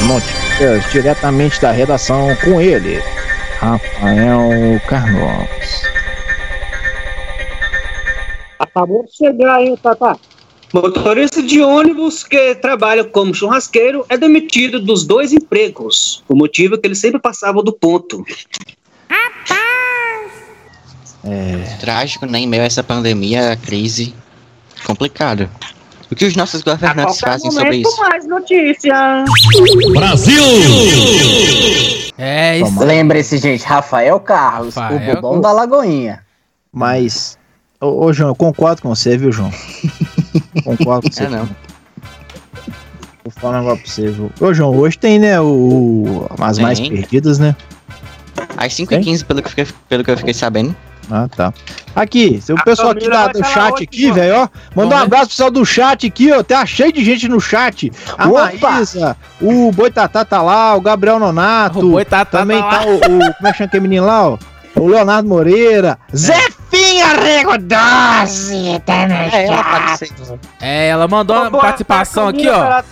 [0.02, 3.00] Notícias diretamente da redação com ele,
[3.60, 6.01] Rafael Carlos.
[8.62, 10.16] Acabou de chegar aí, Tata.
[10.72, 16.22] Motorista de ônibus que trabalha como churrasqueiro é demitido dos dois empregos.
[16.28, 18.24] O motivo é que ele sempre passava do ponto.
[21.24, 22.38] É, Trágico, né?
[22.38, 24.14] Em meio a essa pandemia, a crise.
[24.86, 25.50] Complicado.
[26.10, 28.00] O que os nossos governantes fazem sobre isso?
[28.00, 29.24] mais notícias.
[32.18, 32.84] É isso.
[32.84, 36.24] Lembre-se, gente, Rafael Carlos, Rafael o bobão da Lagoinha.
[36.72, 37.38] mas,
[37.82, 39.50] ô, ô, João, eu concordo com você, viu, João?
[40.64, 41.24] concordo com você.
[41.24, 41.48] É, não.
[43.24, 44.30] Vou falar um negócio pra você, viu?
[44.40, 46.90] Ô, João, hoje tem, né, o, o- as mais Tem.
[46.90, 47.54] perdidas, né?
[48.56, 50.74] Às 5h15, pelo, que eu fiquei- pelo que eu fiquei sabendo.
[51.10, 51.52] Ah, tá.
[51.94, 54.48] Aqui, se o A pessoal aqui da- do chat hoje, aqui, velho, ó.
[54.74, 56.42] Mandar um abraço pro pessoal do chat aqui, ó.
[56.42, 57.92] Tá cheio de gente no chat.
[58.16, 58.70] A Opa!
[58.70, 61.80] Maísa, o Boitatá tá lá, o Gabriel Nonato.
[61.80, 63.00] O Boitatá também tá tá, o, o-
[63.34, 64.38] Como é que chama aquele menino lá, ó?
[64.76, 65.98] O Leonardo Moreira.
[66.16, 69.70] Zefinha Rego Doce, tá no É, ela chat.
[69.70, 70.40] participa.
[70.60, 72.82] É, ela mandou uma participação aqui, ó.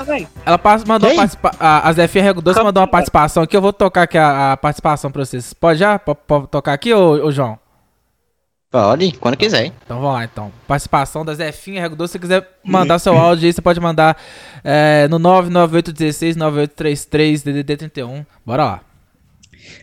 [0.44, 3.56] Ela mandou participa a, a Zefinha Rego Doce mandou uma participação aqui.
[3.56, 5.54] Eu vou tocar aqui a, a participação pra vocês.
[5.54, 5.98] Pode já?
[5.98, 7.58] Pode, pode tocar aqui, ô, ô João?
[8.70, 9.72] Pode, quando quiser.
[9.84, 10.52] Então vamos lá, então.
[10.68, 12.12] Participação da Zefinha Rego Doce.
[12.12, 14.16] Se você quiser mandar seu áudio aí, você pode mandar
[14.62, 18.24] é, no 99816 9833 DDD 31.
[18.44, 18.80] Bora lá.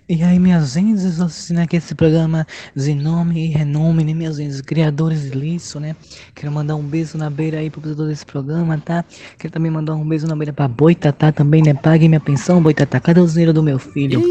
[0.09, 4.61] E aí, minhas estou assistindo aqui esse programa de nome e renome, né, minhas índias,
[4.61, 5.97] criadores de lixo, né?
[6.33, 9.03] Quero mandar um beijo na beira aí pro produtor desse programa, tá?
[9.37, 11.73] Quero também mandar um beijo na beira pra Boitatá também, né?
[11.73, 13.01] Pague minha pensão, Boitatá.
[13.01, 14.23] Cadê o dinheiro do meu filho?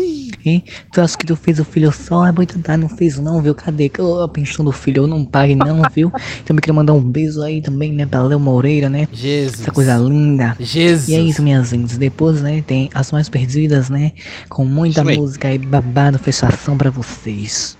[0.47, 0.65] Hein?
[0.93, 2.27] Tu acha que tu fez o filho só?
[2.27, 3.55] É Boitatá, não fez não, viu?
[3.55, 3.93] Cadê?
[3.99, 6.11] Ô, A pensão do filho, eu não pague não, viu?
[6.47, 8.07] Também quero mandar um beijo aí também, né?
[8.07, 9.07] Pra Léo Moreira, né?
[9.13, 9.61] Jesus.
[9.61, 10.57] Essa coisa linda.
[10.59, 11.09] Jesus.
[11.09, 11.99] E é isso, minhas índias.
[11.99, 14.13] Depois, né, tem as mais perdidas, né?
[14.49, 15.19] Com muita aí.
[15.19, 17.77] música e babado, fechação pra vocês.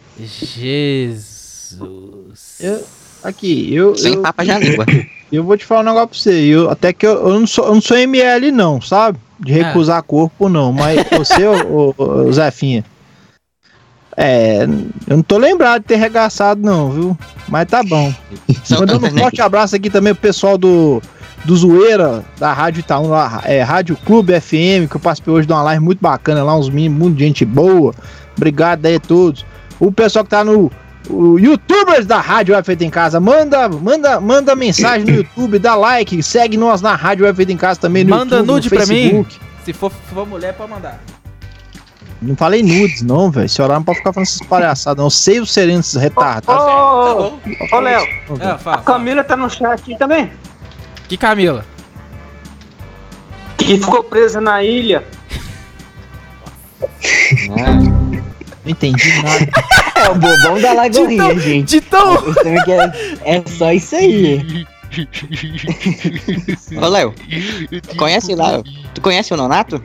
[1.71, 2.57] Jesus.
[2.61, 2.85] Eu-
[3.25, 3.97] Aqui, eu.
[3.97, 4.85] Sem eu, papas na língua.
[5.33, 6.31] eu vou te falar um negócio pra você.
[6.45, 9.19] Eu, até que eu, eu não sou, eu não sou ML, não, sabe?
[9.41, 9.67] De Ah.
[9.69, 10.73] recusar corpo, não.
[10.73, 12.85] Mas você, ô, ô, ô, Zefinha.
[14.17, 14.63] É,
[15.09, 17.19] eu não tô lembrado de ter regaçado, não, viu?
[17.49, 18.15] Mas tá bom.
[18.71, 19.21] Mandando um né?
[19.21, 21.03] forte abraço aqui também pro pessoal do,
[21.45, 25.53] do Zoeira, da Rádio Itaú, lá, é, Rádio Clube FM, que eu participei hoje de
[25.53, 27.95] uma live muito bacana lá, uns meninos, muito gente boa.
[28.37, 29.45] Obrigado aí a todos.
[29.79, 30.71] O pessoal que tá no
[31.09, 35.75] o youtubers da Rádio Web Feita em Casa, manda, manda, manda mensagem no YouTube, dá
[35.75, 38.77] like, segue nós na Rádio Web Feita em Casa também no Manda YouTube, nude no
[38.77, 39.03] pra mim.
[39.03, 39.39] Facebook.
[39.65, 41.01] Se for, se for mulher, pode mandar.
[42.21, 43.47] Não falei nudes, não, velho.
[43.47, 45.11] Esse horário não pode ficar falando essas palhaçadas, não.
[45.11, 46.49] Sei os serenos retardados.
[46.49, 47.35] Ô,
[47.73, 48.03] ô, ô, Léo,
[48.41, 48.79] É, a.
[48.79, 50.31] Camila tá no chat aqui também.
[51.09, 51.65] Que Camila?
[53.59, 55.05] Que ficou presa na ilha.
[58.65, 59.47] Não entendi nada.
[59.97, 61.81] É o bobão da Lagoinha, gente.
[61.81, 62.19] Titão!
[63.25, 64.67] É, é só isso aí.
[66.77, 67.15] Ô, Léo,
[67.97, 68.63] conhece lá?
[68.93, 69.81] Tu conhece o Nonato?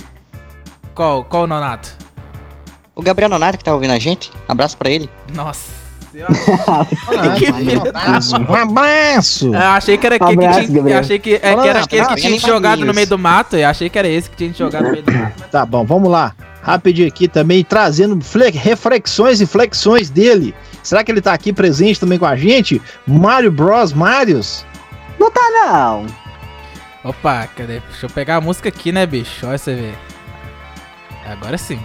[0.93, 1.95] Qual, qual o Nonato?
[2.93, 4.29] O Gabriel Nonato que tá ouvindo a gente.
[4.49, 5.09] Abraço pra ele.
[5.33, 5.80] Nossa.
[7.37, 7.51] Que
[8.51, 9.47] Um abraço!
[9.53, 10.99] Eu achei que era aquele que Abraço, tinha.
[10.99, 13.55] Achei que, é, que era aquele que tinha jogado no meio do mato.
[13.55, 15.43] Eu achei que era esse que tinha jogado no meio do mato.
[15.51, 16.33] Tá bom, vamos lá.
[16.61, 20.53] Rapidinho aqui também, trazendo fle- reflexões e flexões dele.
[20.83, 22.81] Será que ele tá aqui presente também com a gente?
[23.07, 23.93] Mario Bros.
[23.93, 24.65] Marios?
[25.19, 26.05] Não tá, não.
[27.03, 27.79] Opa, cadê?
[27.89, 29.47] Deixa eu pegar a música aqui, né, bicho?
[29.47, 29.97] Olha você ver.
[31.25, 31.79] Agora sim.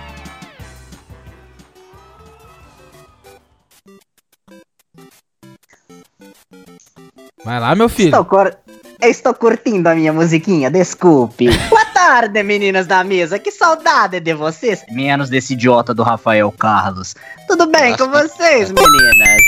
[7.47, 8.09] Vai lá, meu filho.
[8.09, 8.59] Estou, cor...
[9.01, 11.47] Estou curtindo a minha musiquinha, desculpe.
[11.71, 13.39] Boa tarde, meninas da mesa.
[13.39, 14.85] Que saudade de vocês.
[14.91, 17.15] Menos desse idiota do Rafael Carlos.
[17.47, 19.41] Tudo bem com vocês, meninas?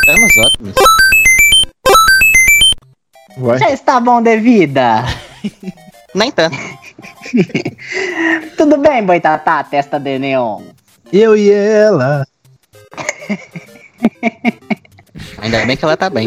[0.00, 0.74] Estamos ótimos.
[3.60, 5.04] Já está bom de vida?
[6.12, 6.56] Nem tanto.
[8.58, 10.60] Tudo bem, Boitatá, testa de neon?
[11.12, 12.26] Eu e ela.
[15.38, 16.26] Ainda bem que ela tá bem.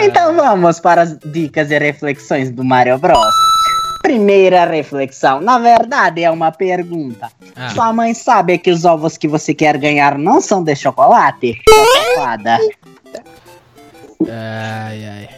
[0.00, 3.34] Então vamos para as dicas e reflexões do Mario Bros.
[4.02, 7.28] Primeira reflexão, na verdade é uma pergunta.
[7.56, 7.70] Ah.
[7.70, 11.60] Sua mãe sabe que os ovos que você quer ganhar não são de chocolate?
[12.14, 12.58] Safada.
[14.28, 15.28] Ai, ai.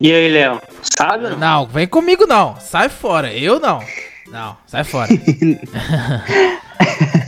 [0.00, 0.60] E aí, Léo?
[0.96, 1.34] Sabe?
[1.36, 2.54] Não, vem comigo não.
[2.60, 3.32] Sai fora.
[3.32, 3.82] Eu não.
[4.28, 5.08] Não, sai fora.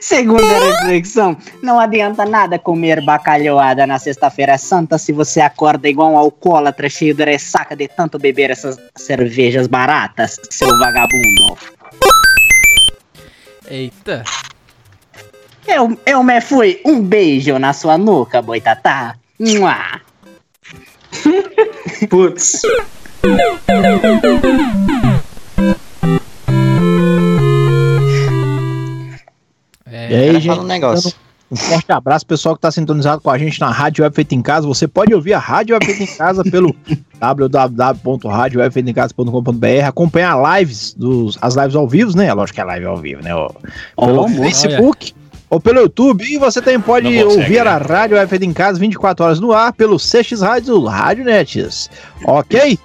[0.00, 6.16] Segunda reflexão, não adianta nada comer bacalhoada na sexta-feira santa se você acorda igual um
[6.16, 11.58] alcoólatra cheio de ressaca de tanto beber essas cervejas baratas, seu vagabundo.
[13.68, 14.24] Eita.
[15.66, 16.80] Eu, eu me fui.
[16.84, 19.14] Um beijo na sua nuca, boitatá.
[19.38, 20.00] Mua.
[22.08, 22.62] Putz.
[30.10, 30.48] E aí, gente?
[30.48, 31.12] fala um negócio.
[31.50, 34.42] Um forte abraço, pessoal que tá sintonizado com a gente na Rádio Web Feita em
[34.42, 34.68] Casa.
[34.68, 36.72] Você pode ouvir a Rádio Web Feita em Casa pelo
[37.18, 39.86] www.radiowebfeitaemcasa.com.br.
[39.86, 42.32] Acompanhar lives, dos, as lives ao vivo, né?
[42.32, 43.30] Lógico que é live ao vivo, né?
[43.30, 43.52] Pelo
[43.96, 45.12] Oh, Facebook
[45.48, 46.24] ou pelo YouTube.
[46.24, 47.70] E você também pode consegue, ouvir né?
[47.70, 51.90] a Rádio Web Feita em Casa 24 horas no ar pelo CX Rádio Rádio Nets.
[52.24, 52.78] Ok?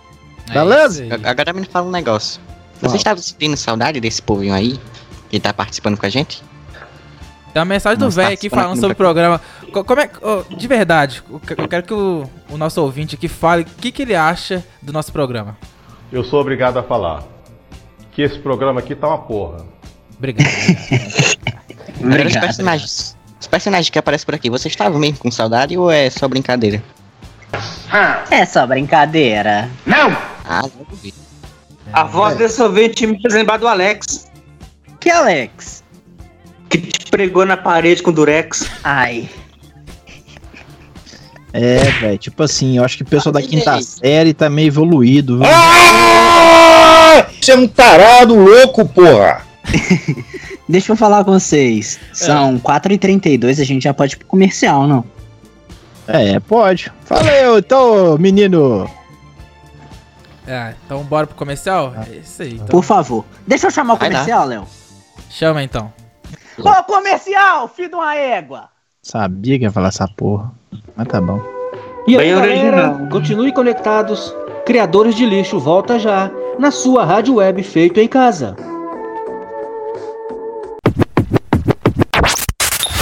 [0.51, 1.05] Beleza?
[1.05, 1.21] É aí.
[1.23, 2.41] Agora me fala um negócio.
[2.81, 4.79] Você está sentindo saudade desse povinho aí?
[5.29, 6.41] Que tá participando com a gente?
[7.55, 9.41] Tem uma mensagem do velho aqui participando falando aqui sobre o no programa.
[9.71, 10.09] Co- Como é,
[10.57, 13.93] de verdade, eu que- eu quero que o, o nosso ouvinte aqui fale o que,
[13.93, 15.57] que ele acha do nosso programa.
[16.11, 17.23] Eu sou obrigado a falar
[18.11, 19.65] que esse programa aqui tá uma porra.
[20.17, 20.45] Obrigado.
[22.03, 23.15] Agora os personagens.
[23.39, 26.83] Os personagens que aparecem por aqui, você estava mesmo com saudade ou é só brincadeira?
[28.31, 29.69] É só brincadeira.
[30.43, 31.13] Ah, eu vi.
[31.93, 34.29] A voz desse ouvinte me fez lembrar do Alex,
[34.99, 35.74] Que Alex?
[37.15, 38.69] Pregou na parede com durex.
[38.83, 39.29] Ai.
[41.53, 42.17] É, velho.
[42.17, 45.47] Tipo assim, eu acho que o pessoal da quinta série tá meio evoluído, viu?
[45.49, 47.25] Ah!
[47.39, 49.43] Você é um tarado louco, porra!
[50.67, 51.97] Deixa eu falar com vocês.
[52.11, 55.05] São 4h32, a gente já pode ir pro comercial, não?
[56.09, 56.91] É, pode.
[57.07, 58.91] Valeu, então, menino.
[60.45, 61.93] É, então bora pro comercial?
[62.11, 62.55] É isso aí.
[62.55, 62.67] Então.
[62.67, 63.23] Por favor.
[63.47, 64.67] Deixa eu chamar o comercial, Léo.
[65.29, 65.93] Chama então.
[66.59, 68.69] Ô, comercial, filho de uma égua.
[69.01, 70.51] Sabia que ia falar essa porra.
[70.95, 71.41] Mas tá bom.
[72.07, 73.09] E aí, Bem galera, original.
[73.09, 74.33] continue conectados.
[74.65, 78.55] Criadores de Lixo volta já na sua rádio web feito em casa.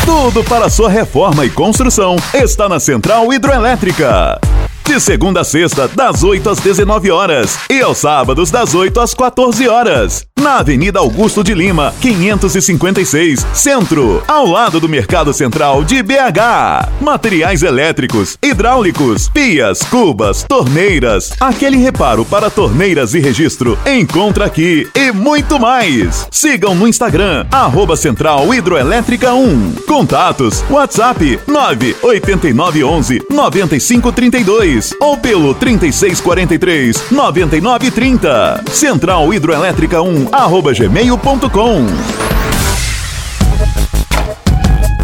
[0.05, 4.39] Tudo para sua reforma e construção está na Central Hidroelétrica.
[4.85, 7.57] De segunda a sexta, das 8 às 19 horas.
[7.69, 10.25] E aos sábados, das 8 às 14 horas.
[10.43, 16.99] Na Avenida Augusto de Lima, 556, Centro, ao lado do Mercado Central de BH.
[16.99, 23.79] Materiais elétricos, hidráulicos, pias, cubas, torneiras, aquele reparo para torneiras e registro.
[23.85, 26.27] Encontra aqui e muito mais.
[26.29, 29.75] Sigam no Instagram, arroba Central Hidroelétrica 1.
[29.87, 38.63] Contatos, WhatsApp 98911 9532 ou pelo 3643 9930.
[38.69, 41.85] Central Hidroelétrica 1, arroba gmail.com.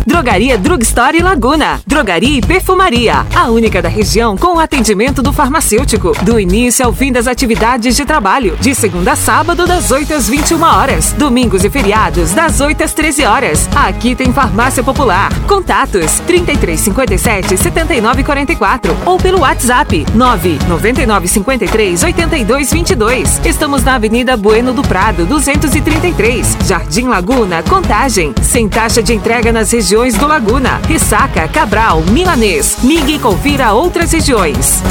[0.10, 1.80] Drogaria Drugstore Laguna.
[1.86, 3.28] Drogaria e perfumaria.
[3.36, 6.14] A única da região com o atendimento do farmacêutico.
[6.24, 8.58] Do início ao fim das atividades de trabalho.
[8.60, 11.14] De segunda a sábado, das 8 às 21 horas.
[11.14, 13.70] Domingos e feriados, das 8 às 13 horas.
[13.76, 15.32] Aqui tem farmácia popular.
[15.48, 23.42] Contatos: 3357 7944 ou pelo WhatsApp 999 53 82 22.
[23.46, 26.58] Estamos na Avenida Bueno do Prado, 233.
[26.66, 28.34] Jardim Laguna, Contagem.
[28.42, 32.82] Sem taxa de entrega nas regiões do Laguna, Ressaca, Cabral, Milanês.
[32.82, 34.82] Ligue e confira outras regiões.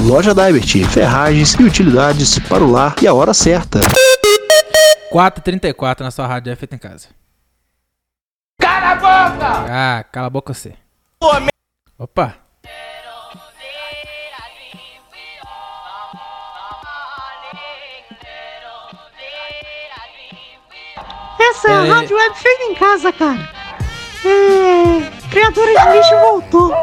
[0.00, 3.80] Loja Divert, ferragens e utilidades para o lar e a hora certa.
[5.12, 7.08] 4h34 na sua rádio é feita em casa.
[8.60, 9.66] Cala a boca!
[9.68, 10.74] Ah, cala a boca você.
[11.98, 12.43] Opa!
[21.50, 21.88] Essa é a É.
[21.90, 23.50] rádio web feita em casa, cara.
[24.24, 25.28] É.
[25.30, 26.74] Criadores de lixo voltou.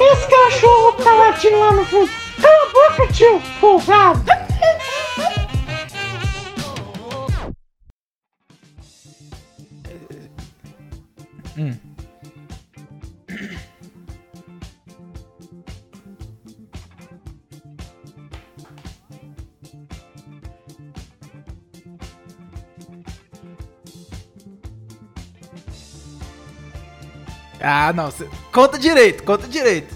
[0.00, 2.10] Esse cachorro tá latindo lá no fundo.
[2.40, 4.22] Cala a boca, tio, folgado.
[11.56, 11.85] Hum.
[27.68, 28.12] Ah, não.
[28.12, 29.92] cê- Conta direito, conta direito.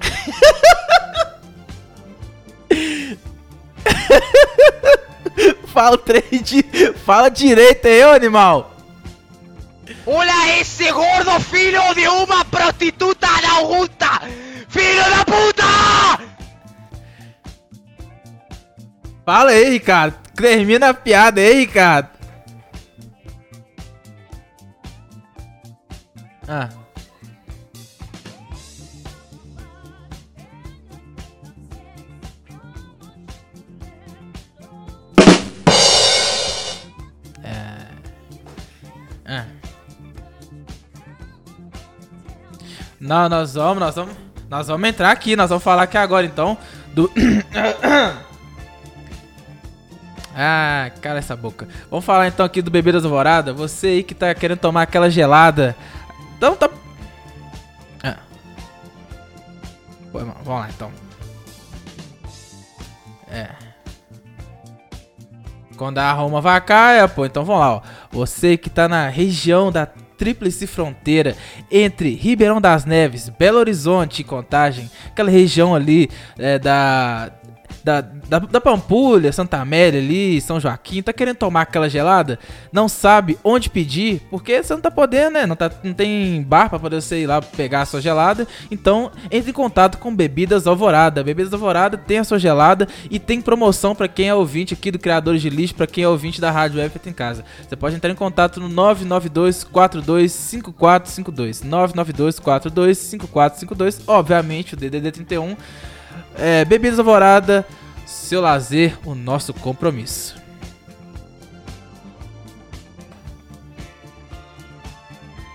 [5.66, 5.98] Fala
[6.42, 6.62] de...
[7.04, 8.74] Fala direito aí, ô animal.
[10.06, 14.22] Olha esse gordo filho de uma prostituta da Augusta!
[14.68, 16.20] Filho da puta!
[19.24, 20.16] Fala aí, Ricardo.
[20.34, 22.08] Termina a piada aí, Ricardo.
[26.48, 26.68] Ah.
[37.42, 37.86] É.
[39.26, 39.46] Ah.
[43.00, 44.14] Não, nós vamos, nós vamos,
[44.48, 46.58] nós vamos entrar aqui, nós vamos falar aqui agora então
[46.92, 47.10] do
[50.42, 51.68] Ah, cara essa boca.
[51.90, 53.52] Vamos falar então aqui do Bebidas Alvorada.
[53.52, 55.76] Você aí que tá querendo tomar aquela gelada.
[56.40, 56.70] Então tá.
[58.02, 58.16] Ah.
[60.10, 60.90] Pô, irmão, vamos lá então.
[63.30, 63.50] É.
[65.76, 67.82] Quando a Roma vacaia, pô, então vamos lá, ó.
[68.10, 71.36] Você que tá na região da tríplice fronteira
[71.70, 77.30] entre Ribeirão das Neves, Belo Horizonte e Contagem, aquela região ali é, da,
[77.82, 82.38] da, da, da Pampulha, Santa Amélia ali, São Joaquim, tá querendo tomar aquela gelada,
[82.72, 85.46] não sabe onde pedir, porque você não tá podendo, né?
[85.46, 89.10] Não, tá, não tem bar pra poder você ir lá pegar a sua gelada, então
[89.30, 91.22] entre em contato com Bebidas Alvorada.
[91.22, 94.98] Bebidas Alvorada tem a sua gelada e tem promoção pra quem é ouvinte aqui do
[94.98, 97.44] Criadores de Lixo, pra quem é ouvinte da Rádio Web em Casa.
[97.66, 105.10] Você pode entrar em contato no 992 42 5452 992 42 5452 obviamente o DDD
[105.12, 105.56] 31
[106.36, 107.66] é, Bebidas Alvorada,
[108.06, 110.40] seu lazer, o nosso compromisso.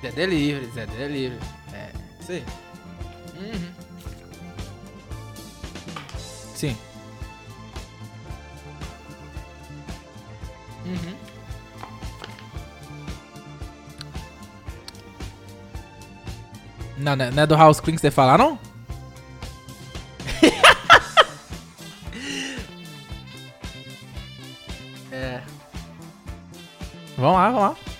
[0.01, 1.39] Zé Delivery, Zé Delivery.
[1.73, 1.89] É,
[2.29, 2.43] aí.
[3.37, 3.71] Uhum.
[6.55, 6.77] Sim.
[10.85, 11.15] Uhum.
[16.97, 18.57] Não, não é- não é do House Clean que você fala, não?
[25.15, 25.41] É.
[27.17, 27.94] Vamos lá, vamos lá.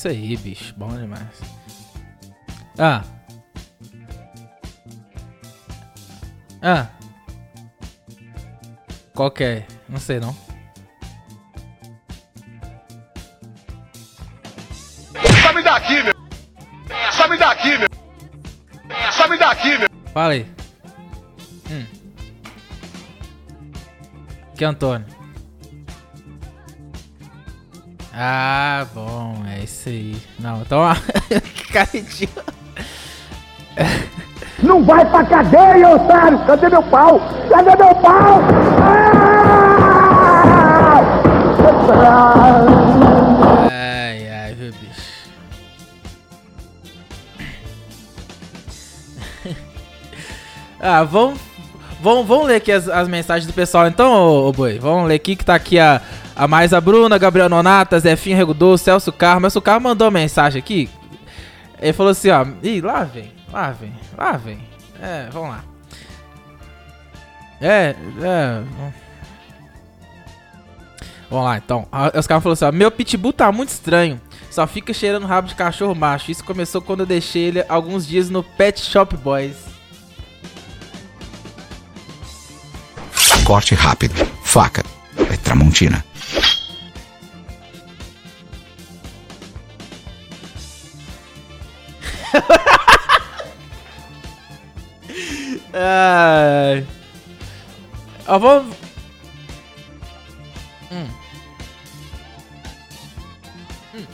[0.00, 0.74] Isso aí, bicho.
[0.78, 1.42] Bom demais.
[2.78, 3.04] Ah.
[6.62, 6.86] Ah.
[9.14, 9.66] Qual que é?
[9.86, 10.34] Não sei não.
[15.42, 16.14] Sabe daqui, meu!
[17.12, 17.88] Sabe daqui, meu!
[19.12, 19.88] Sabe daqui, meu!
[20.14, 20.50] Fala aí.
[21.70, 21.86] Hum.
[24.56, 25.06] Que Antônio?
[28.14, 30.16] Ah, bom, é isso aí.
[30.38, 30.80] Não, então.
[31.72, 32.30] Caretinho.
[34.62, 36.38] Não vai pra cadeia, otário!
[36.46, 37.20] Cadê meu pau?
[37.48, 38.40] Cadê meu pau?
[43.70, 45.00] Ai, ai, viu, bicho?
[50.80, 51.38] ah, vamos,
[52.02, 54.78] vamos, vamos ler aqui as, as mensagens do pessoal então, ô, ô boi.
[54.78, 56.02] Vamos ler aqui que tá aqui a,
[56.40, 59.42] a mais a Bruna, Gabriel Nonata, Zefinho Regudô, Celso Carmo.
[59.42, 60.88] Celso Carmo mandou uma mensagem aqui.
[61.78, 62.46] Ele falou assim, ó.
[62.62, 64.58] Ih, lá vem, lá vem, lá vem.
[65.02, 65.64] É, vamos lá.
[67.60, 68.62] É, é.
[71.28, 71.86] Vamos lá, então.
[72.18, 74.18] Os caras falaram assim, ó, meu pitbull tá muito estranho.
[74.50, 76.30] Só fica cheirando rabo de cachorro macho.
[76.30, 79.56] Isso começou quando eu deixei ele alguns dias no Pet Shop Boys.
[83.44, 84.14] Corte rápido.
[84.42, 84.82] Faca.
[85.30, 86.02] É Tramontina.
[95.92, 96.86] Ai.
[98.28, 98.76] Ó, vamos.
[100.92, 101.06] Hum.
[103.94, 104.04] Hum.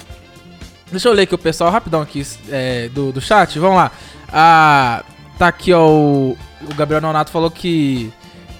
[0.90, 3.58] Deixa eu ler aqui o pessoal rapidão aqui é, do, do chat.
[3.58, 3.92] Vamos lá.
[4.32, 5.04] Ah,
[5.38, 5.86] tá aqui, ó.
[5.86, 8.10] O, o Gabriel Nonato falou que,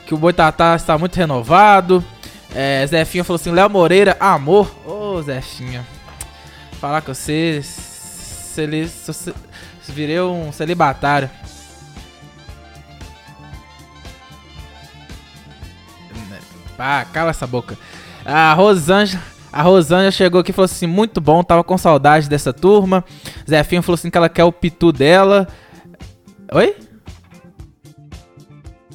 [0.07, 2.05] que o Boitatá está muito renovado.
[2.55, 4.70] É, Zefinha falou assim: Léo Moreira, amor.
[4.87, 5.87] Ô, Zefinha.
[6.81, 7.62] Falar com você.
[7.62, 9.35] Celi, se-
[9.88, 11.31] virei um celibatário.
[16.78, 17.76] Ah, cala essa boca.
[18.24, 22.52] A Rosângela, a Rosângela chegou aqui e falou assim: muito bom, tava com saudade dessa
[22.52, 23.04] turma.
[23.48, 25.46] Zefinho falou assim que ela quer o pitu dela.
[26.52, 26.76] Oi?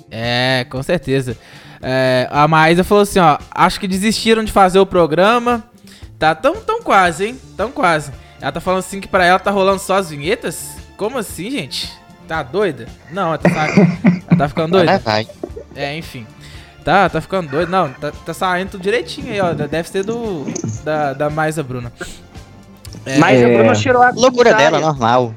[0.09, 1.37] É, com certeza.
[1.81, 5.63] É, a Maísa falou assim: ó, acho que desistiram de fazer o programa.
[6.19, 7.39] Tá tão, tão quase, hein?
[7.57, 8.11] Tão quase.
[8.39, 10.75] Ela tá falando assim que pra ela tá rolando só as vinhetas?
[10.97, 11.91] Como assim, gente?
[12.27, 12.87] Tá doida?
[13.11, 13.49] Não, ela tá,
[14.29, 14.93] ela tá ficando doida.
[14.95, 15.27] Agora vai.
[15.75, 16.27] É, enfim.
[16.83, 17.69] Tá, tá ficando doido.
[17.69, 19.53] Não, tá, tá saindo tudo direitinho aí, ó.
[19.53, 20.45] Deve ser do.
[20.83, 21.91] Da, da Maisa Bruna.
[23.05, 25.33] É, Mas a Bruna cheirou a Loucura dela, normal.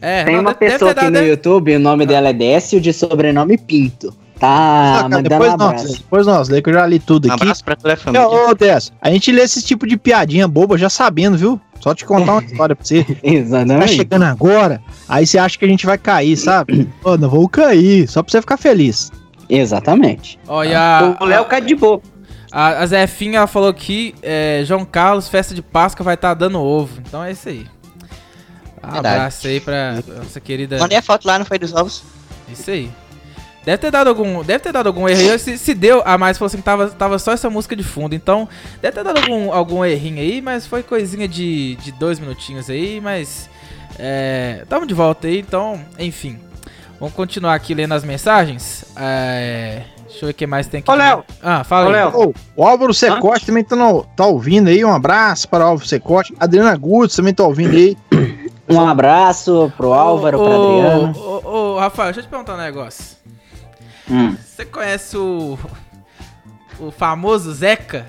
[0.00, 2.28] É, Tem não, uma deve- deve pessoa ter aqui dado- no YouTube, o nome dela
[2.28, 4.14] é Décio, de sobrenome Pinto.
[4.38, 5.96] Tá Ah, cara, mandando depois um nós, abraço.
[5.96, 7.42] depois nós, lê que eu já li tudo Um aqui.
[7.44, 8.28] abraço pra toda a família.
[8.28, 11.58] Ô, ô Tess, a gente lê esse tipo de piadinha boba já sabendo, viu?
[11.80, 13.04] Só te contar uma história pra você.
[13.14, 13.94] Tá Exatamente.
[13.94, 16.88] chegando agora, aí você acha que a gente vai cair, sabe?
[17.02, 19.10] Ô, não vou cair, só pra você ficar feliz.
[19.48, 20.38] Exatamente.
[20.46, 22.00] Ó, e a, O Léo cai de boa.
[22.50, 26.60] a, a Zefinha ela falou que é, João Carlos, festa de Páscoa, vai estar dando
[26.60, 27.00] ovo.
[27.06, 27.66] Então é isso aí.
[28.82, 30.78] Um abraço aí pra nossa querida.
[30.78, 32.02] Mandei a foto lá, não foi dos ovos?
[32.48, 32.90] Isso aí.
[33.64, 35.38] Deve ter dado algum, deve ter dado algum erro aí.
[35.38, 38.14] Se, se deu, a mais falou assim que tava, tava só essa música de fundo.
[38.14, 38.46] Então,
[38.82, 43.00] deve ter dado algum, algum errinho aí, mas foi coisinha de, de dois minutinhos aí,
[43.00, 43.48] mas.
[43.98, 46.38] É, tamo de volta aí, então, enfim.
[46.98, 48.84] Vamos continuar aqui lendo as mensagens.
[48.96, 50.90] É, deixa eu ver o que mais tem aqui.
[50.90, 51.24] Ô, Léo.
[51.42, 51.92] Ah, fala Ô, aí.
[51.94, 52.12] Léo.
[52.16, 55.88] Ô, o Álvaro Secote também tá, no- tá ouvindo aí, um abraço para o Álvaro
[55.88, 56.34] Secote.
[56.38, 57.96] Adriana Gutz também tá ouvindo aí.
[58.66, 61.12] Um abraço pro Álvaro, pra Ô, Adriana.
[61.18, 63.18] Ô, ô, ô, Rafael, deixa eu te perguntar um negócio.
[64.10, 64.34] Hum.
[64.42, 65.58] Você conhece o.
[66.80, 68.06] O famoso Zeca?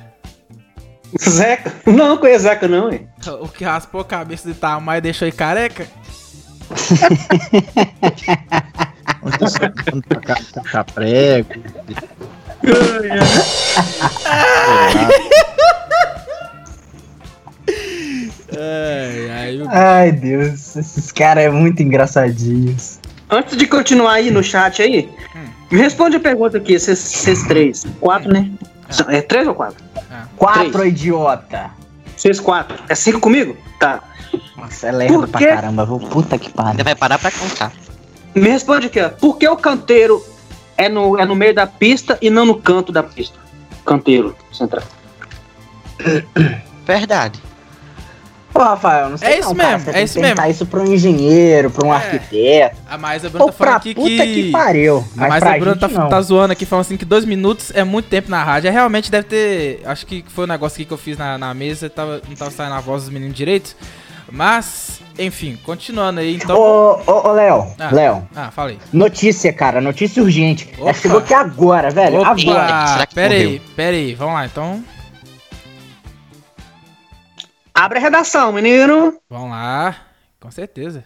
[1.19, 1.73] Zeca?
[1.85, 3.05] Não, conheço Zeca não, hein?
[3.41, 5.85] O que raspou a cabeça de tamanho e deixou ele careca?
[9.23, 11.49] Onde tá sentando pra cá, tacar prego.
[18.57, 22.99] Ai, ai, Ai, Deus, esses caras é muito engraçadinhos.
[23.29, 25.09] Antes de continuar aí no chat aí,
[25.71, 27.85] me responde a pergunta aqui, vocês vocês três.
[27.99, 28.49] Quatro, né?
[29.09, 29.83] É três ou quatro?
[30.37, 30.93] Quatro, Três.
[30.93, 31.71] idiota.
[32.15, 32.77] Vocês quatro.
[32.87, 33.57] É cinco comigo?
[33.79, 34.01] Tá.
[34.57, 35.99] Nossa, é lerda Por pra caramba, viu?
[35.99, 36.71] Puta que pariu.
[36.71, 37.71] Ainda vai parar pra contar.
[38.33, 39.09] Me responde aqui, ó.
[39.09, 40.23] Por que o canteiro
[40.77, 43.37] é no, é no meio da pista e não no canto da pista?
[43.85, 44.83] Canteiro central.
[46.85, 47.39] Verdade.
[48.53, 49.71] Ô, Rafael, não sei É isso não, cara.
[49.77, 50.45] mesmo, Você é tem isso mesmo.
[50.45, 51.97] isso pra um engenheiro, pra um É.
[51.97, 52.77] arquiteto.
[52.89, 54.15] A Maísa Bruna Ou tá falando aqui puta que...
[54.43, 54.97] que pariu.
[54.99, 57.83] A Mas Maísa pra Bruna tá, tá zoando aqui, falando assim que dois minutos é
[57.83, 58.69] muito tempo na rádio.
[58.69, 59.81] É, realmente deve ter...
[59.85, 62.49] Acho que foi um negócio aqui que eu fiz na, na mesa, tava, não tava
[62.51, 63.75] saindo a voz dos meninos direito.
[64.35, 66.57] Mas, enfim, continuando aí, então...
[66.57, 68.27] Ô, ô, ô, Léo, Ah, Léo.
[68.35, 68.77] Ah, falei.
[68.91, 70.67] Notícia, cara, notícia urgente.
[70.73, 70.81] Opa.
[70.81, 72.19] Ela chegou aqui agora, velho.
[72.19, 73.07] Opa, Agora.
[73.15, 74.83] pera aí, pera aí, vamos lá, então...
[77.73, 79.17] Abre a redação, menino.
[79.29, 79.95] Vamos lá,
[80.37, 81.05] com certeza.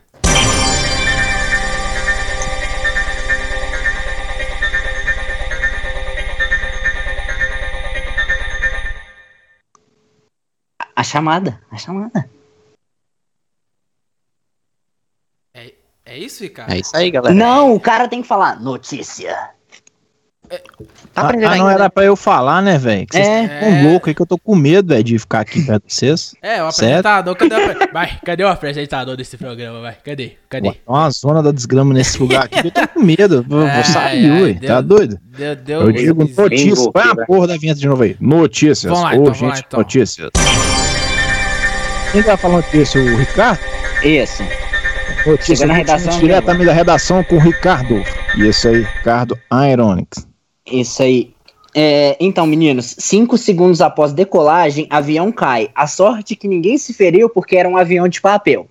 [10.95, 12.29] A chamada, a chamada.
[16.09, 16.73] É isso, Ricardo?
[16.73, 17.35] É isso aí, galera.
[17.35, 19.35] Não, o cara tem que falar notícia.
[20.49, 20.57] Tá
[21.15, 21.89] Ah, aprendendo ah, não era né?
[21.89, 23.05] pra eu falar, né, velho?
[23.05, 23.43] Que Vocês É.
[23.43, 26.33] estão loucos aí que eu tô com medo, velho, de ficar aqui perto de vocês.
[26.41, 27.05] É, o Certo?
[27.05, 30.69] apresentador, cadê o, vai, cadê o apresentador desse programa, vai, cadê, cadê?
[30.69, 33.45] Ué, Tá uma zona da desgrama nesse lugar aqui, eu tô com medo.
[33.47, 34.53] Vou, Ai, vou sair, ai, ué.
[34.53, 35.19] deu- Tá doido?
[35.37, 35.81] Deu, deu...
[35.81, 36.87] Eu digo notícias.
[36.91, 37.25] Põe a né?
[37.27, 38.17] porra da vinheta de novo aí.
[38.19, 38.91] Notícias.
[38.91, 39.79] Vamos lá, então, Urgente, lá, então.
[39.81, 40.29] notícias.
[42.11, 42.97] Quem tá falando disso?
[42.97, 43.59] O Ricardo?
[44.03, 44.41] Isso.
[45.25, 48.03] Notícias Chega na redação, diretamente da redação com o Ricardo.
[48.37, 50.27] Isso aí, Ricardo Ironics.
[50.65, 51.33] Isso aí.
[51.75, 55.69] É, então, meninos, cinco segundos após decolagem, avião cai.
[55.75, 58.67] A sorte é que ninguém se feriu porque era um avião de papel.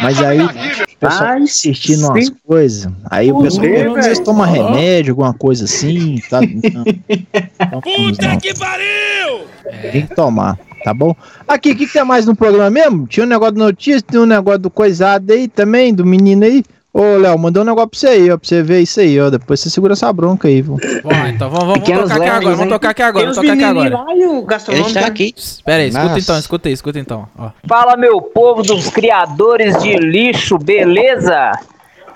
[0.00, 2.34] Mas aí, o pessoal Ai, assistindo umas sim.
[2.46, 2.92] coisas.
[3.10, 4.24] Aí o pessoal quê, pergunta se velho?
[4.24, 6.20] toma remédio, alguma coisa assim.
[6.28, 6.40] Tá?
[7.70, 7.80] Não.
[7.80, 9.46] Puta que pariu!
[9.92, 11.16] Tem que tomar, tá bom?
[11.48, 13.06] Aqui, o que, que tem mais no programa mesmo?
[13.06, 16.62] Tinha um negócio de notícia, tinha um negócio do coisado aí também, do menino aí.
[16.92, 19.30] Ô, Léo, mandou um negócio pra você aí, ó, pra você ver isso aí, ó.
[19.30, 20.62] Depois você segura essa bronca aí?
[20.62, 23.42] Vamos lá, então, vamos, vamos, vamos tocar aqui agora, vamos tocar aqui agora, vamos os
[23.42, 24.04] tocar aqui menininhos agora.
[24.04, 25.34] lá e o Ele está aqui.
[25.64, 26.20] Pera aí, escuta Nossa.
[26.20, 27.50] então, escuta aí, escuta então, ó.
[27.66, 31.50] Fala meu povo dos criadores de lixo, beleza?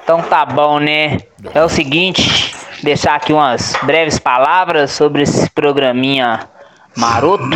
[0.05, 1.19] Então tá bom, né?
[1.55, 6.41] É o seguinte, deixar aqui umas breves palavras sobre esse programinha
[6.97, 7.51] maroto,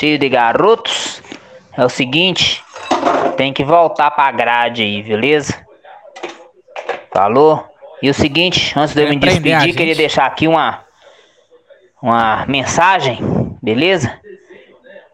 [0.00, 1.22] cheio de garotos.
[1.76, 2.64] É o seguinte,
[3.36, 5.66] tem que voltar pra grade aí, beleza?
[7.12, 7.68] Falou?
[8.02, 10.84] E o seguinte, antes de eu me despedir, queria deixar aqui uma
[12.00, 13.18] uma mensagem,
[13.62, 14.18] beleza?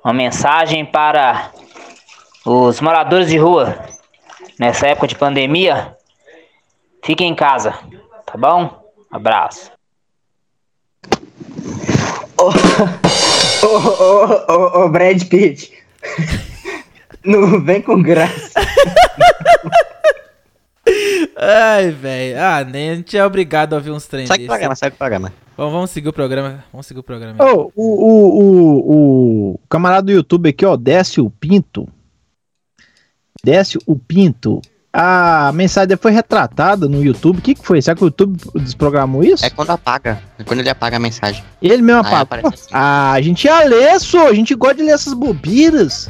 [0.05, 1.51] Uma mensagem para
[2.45, 3.77] os moradores de rua
[4.57, 5.97] nessa época de pandemia.
[7.03, 7.77] Fiquem em casa,
[8.25, 8.85] tá bom?
[9.11, 9.73] Abraço.
[12.39, 12.51] Ô,
[13.69, 15.73] ô, ô, ô, Brad Pitt.
[17.25, 18.61] Não vem com graça.
[21.37, 22.41] Ai, velho.
[22.41, 24.47] Ah, nem a gente é obrigado a ouvir uns o desses.
[24.47, 25.33] programa, segue o programa.
[25.57, 26.65] Vamos, vamos seguir o programa.
[26.73, 27.45] Vamos seguir o programa.
[27.45, 31.89] Ô, o, o, o, o camarada do YouTube aqui, ó, desce o pinto.
[33.43, 34.61] Desce o pinto.
[34.99, 37.41] A mensagem foi retratada no YouTube.
[37.41, 37.83] O que, que foi?
[37.83, 39.45] Será que o YouTube desprogramou isso?
[39.45, 40.23] É quando apaga.
[40.39, 41.45] É quando ele apaga a mensagem.
[41.61, 42.69] Ele mesmo Aí aparece assim.
[42.73, 44.29] Ah, a gente ia ler, só.
[44.29, 46.09] A gente gosta de ler essas bobiras.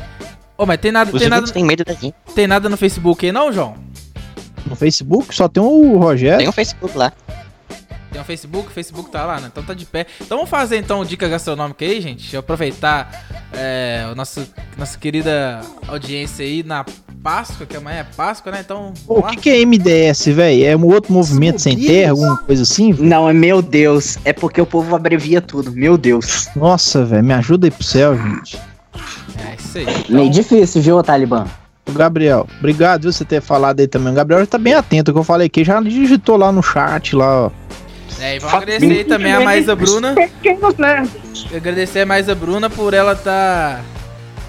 [0.57, 2.15] Ô, mas tem nada, Os tem nada, têm medo da gente.
[2.33, 3.75] tem nada no Facebook aí não, João?
[4.65, 6.39] No Facebook só tem o Rogério.
[6.39, 7.13] Tem um Facebook lá.
[8.13, 9.49] Tem um Facebook, o Facebook tá lá, né?
[9.51, 10.07] Então tá de pé.
[10.21, 12.21] Então vamos fazer então dica gastronômica aí, gente.
[12.21, 14.47] Deixa eu aproveitar é, o nosso,
[14.79, 16.85] nossa querida audiência aí na
[17.23, 18.61] Páscoa, que amanhã é Páscoa, né?
[18.65, 20.65] Então, o que, que é MDS, velho?
[20.65, 22.93] É um outro movimento sem terra, alguma coisa assim?
[22.99, 24.19] Não, é meu Deus.
[24.25, 25.73] É porque o povo abrevia tudo.
[25.73, 26.49] Meu Deus.
[26.55, 28.59] Nossa, velho, me ajuda aí pro céu, gente.
[29.39, 29.87] É isso aí.
[30.09, 31.47] Meio difícil, viu, Talibã?
[31.93, 34.13] Gabriel, obrigado viu, você ter falado aí também.
[34.13, 36.63] O Gabriel já tá bem atento ao que eu falei aqui, já digitou lá no
[36.63, 37.51] chat, lá, ó.
[38.19, 40.15] É, e vamos agradecer aí também a Maísa Bruna.
[41.55, 43.81] Agradecer a Maísa Bruna por ela tá.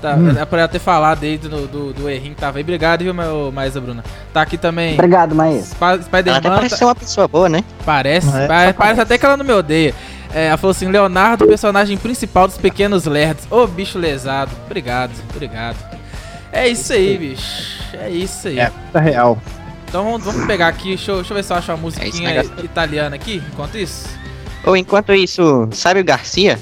[0.01, 0.33] Tá Hum.
[0.49, 2.63] Por ela ter falado aí do, do, do errinho que tava aí.
[2.63, 4.03] Obrigado, viu, meu Maísa Bruna.
[4.33, 4.93] Tá aqui também.
[4.93, 5.73] Obrigado, Maísa.
[5.73, 6.37] Sp- Ela Spider-Man.
[6.39, 7.63] até parece tá- ser uma pessoa boa, né?
[7.85, 9.93] Parece, É, pa- só parece até que ela não me odeia.
[10.33, 13.47] É, ela falou assim: Leonardo, personagem principal dos Pequenos Lerds.
[13.49, 14.51] Ô bicho lesado.
[14.65, 15.77] Obrigado, obrigado.
[16.51, 17.81] É isso aí, bicho.
[17.93, 18.59] É isso aí.
[18.59, 19.37] É, tá real.
[19.87, 20.89] Então vamos, vamos pegar aqui.
[20.89, 22.65] Deixa eu, deixa eu ver se eu acho uma musiquinha negócio.
[22.65, 24.07] italiana aqui, enquanto isso.
[24.65, 26.59] Ou enquanto isso, sabe o Garcia?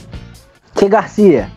[0.75, 1.49] Que Garcia?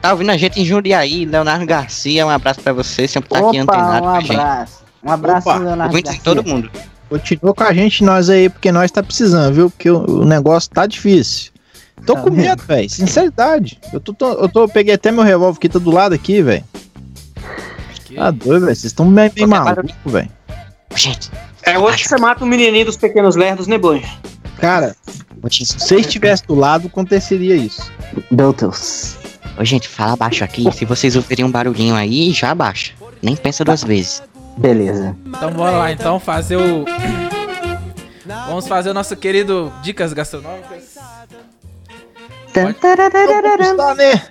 [0.00, 3.60] Tá ouvindo a gente em Jundiaí, Leonardo Garcia, um abraço pra você, sempre tá aqui
[3.60, 4.32] Opa, antenado um com a gente.
[4.32, 4.80] abraço.
[5.04, 6.20] Um abraço, Opa, Leonardo Garcia.
[6.24, 6.70] todo mundo.
[7.10, 9.68] Continua com a gente, nós aí, porque nós tá precisando, viu?
[9.70, 11.50] Porque o, o negócio tá difícil.
[12.06, 12.88] Tô Tá com medo, velho.
[12.88, 13.78] Sinceridade.
[13.92, 16.64] Eu tô, tô- eu tô, peguei até meu revólver aqui, tá do lado aqui, velho.
[17.94, 18.14] Aqui.
[18.14, 18.74] Tá doido, velho.
[18.76, 20.30] Vocês estão bem, bem malucos, velho.
[20.96, 21.30] Gente,
[21.62, 24.08] É hoje que você mata o menininho dos pequenos lerdos, né, Blanche?
[24.58, 24.96] Cara,
[25.50, 27.90] se você estivesse do lado, aconteceria isso.
[28.30, 29.16] Meu Deus.
[29.58, 30.70] Ô, gente, fala baixo aqui.
[30.72, 32.92] Se vocês ouvirem um barulhinho aí, já abaixa.
[33.22, 34.22] Nem pensa duas vezes.
[34.56, 35.16] Beleza.
[35.26, 36.84] Então bora lá, então, fazer o...
[38.46, 40.96] Vamos fazer o nosso querido Dicas Gastronômicas.
[42.48, 44.22] Está, né?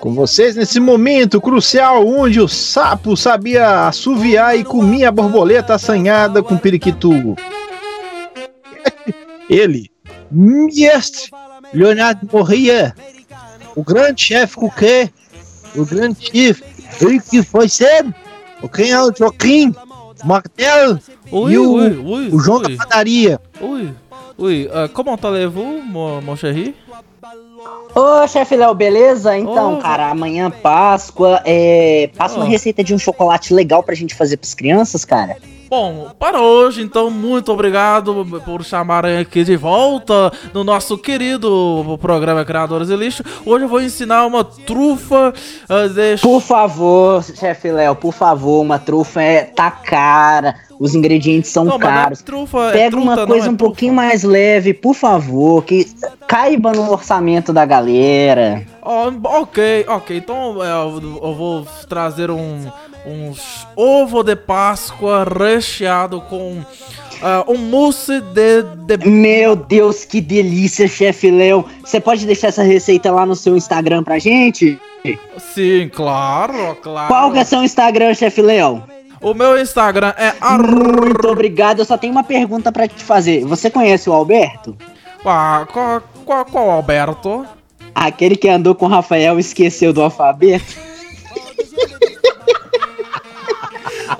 [0.00, 6.42] Com vocês nesse momento crucial onde o sapo sabia assoviar e comia a borboleta assanhada
[6.42, 7.10] com periquito.
[9.48, 9.90] Ele,
[10.30, 11.30] mestre
[11.72, 12.94] Leonardo Morria,
[13.74, 15.12] o grande chefe Cuquet,
[15.74, 16.62] o grande chefe,
[17.00, 18.06] ele que foi ser
[18.62, 19.74] o canhão Joaquim,
[20.22, 20.98] o Martel
[21.30, 22.76] Ui, e o, ui, ui, o João ui.
[22.76, 23.40] da padaria.
[23.60, 23.94] Ui,
[24.38, 26.76] ui, uh, comment allez-vous, mon, mon chéri?
[27.94, 29.36] Ô, chefe Léo, beleza?
[29.36, 29.78] Então, Ô.
[29.78, 32.10] cara, amanhã Páscoa, é...
[32.16, 32.48] Passa uma Ô.
[32.48, 35.36] receita de um chocolate legal pra gente fazer pras crianças, cara.
[35.72, 42.44] Bom, para hoje, então, muito obrigado por chamarem aqui de volta no nosso querido programa
[42.44, 43.24] Criadores de Lixo.
[43.46, 45.32] Hoje eu vou ensinar uma trufa
[45.70, 46.20] uh, de...
[46.20, 51.76] Por favor, chefe Léo, por favor, uma trufa é tá cara, os ingredientes são Não,
[51.76, 52.20] é caros.
[52.20, 53.70] trufa, é Pega truta, uma coisa é um trufa.
[53.70, 55.86] pouquinho mais leve, por favor, que
[56.28, 58.62] caiba no orçamento da galera.
[58.82, 59.10] Ó,
[59.40, 62.70] ok, ok, então é, eu, eu vou trazer um,
[63.06, 66.62] uns ovo de Páscoa recheado com
[67.22, 69.08] ah, um mousse de, de...
[69.08, 71.64] Meu Deus, que delícia, chefe Léo.
[71.84, 74.78] Você pode deixar essa receita lá no seu Instagram pra gente?
[75.38, 77.08] Sim, claro, claro.
[77.08, 78.82] Qual que é seu Instagram, chefe Léo?
[79.20, 81.78] O meu Instagram é Muito obrigado.
[81.78, 83.44] Eu só tenho uma pergunta pra te fazer.
[83.44, 84.76] Você conhece o Alberto?
[85.24, 87.46] Ah, qual, qual, qual Alberto?
[87.94, 90.74] Aquele que andou com o Rafael e esqueceu do alfabeto?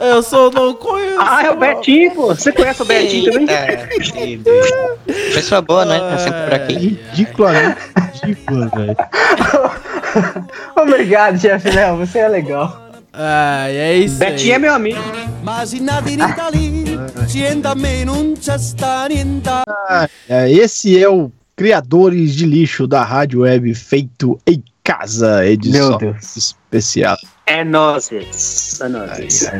[0.00, 1.20] Eu só não conheço.
[1.20, 2.26] Ah, é o Betinho, pô.
[2.28, 3.54] Você conhece o Betinho também?
[3.54, 3.86] É,
[5.34, 5.98] Pessoa boa, né?
[5.98, 6.74] Tá sempre por aqui.
[6.74, 7.76] Ridícula, né?
[8.22, 8.96] Ridícula, velho.
[10.76, 11.96] Obrigado, chefe Léo.
[11.98, 12.82] Você é legal.
[13.12, 14.98] Ah, é isso Betinho é meu amigo.
[20.28, 25.98] É, esse é o Criadores de Lixo da Rádio Web feito em casa, edição Meu
[25.98, 26.36] Deus.
[26.36, 27.18] especial.
[27.46, 28.80] É nozes.
[28.80, 29.50] É nozes.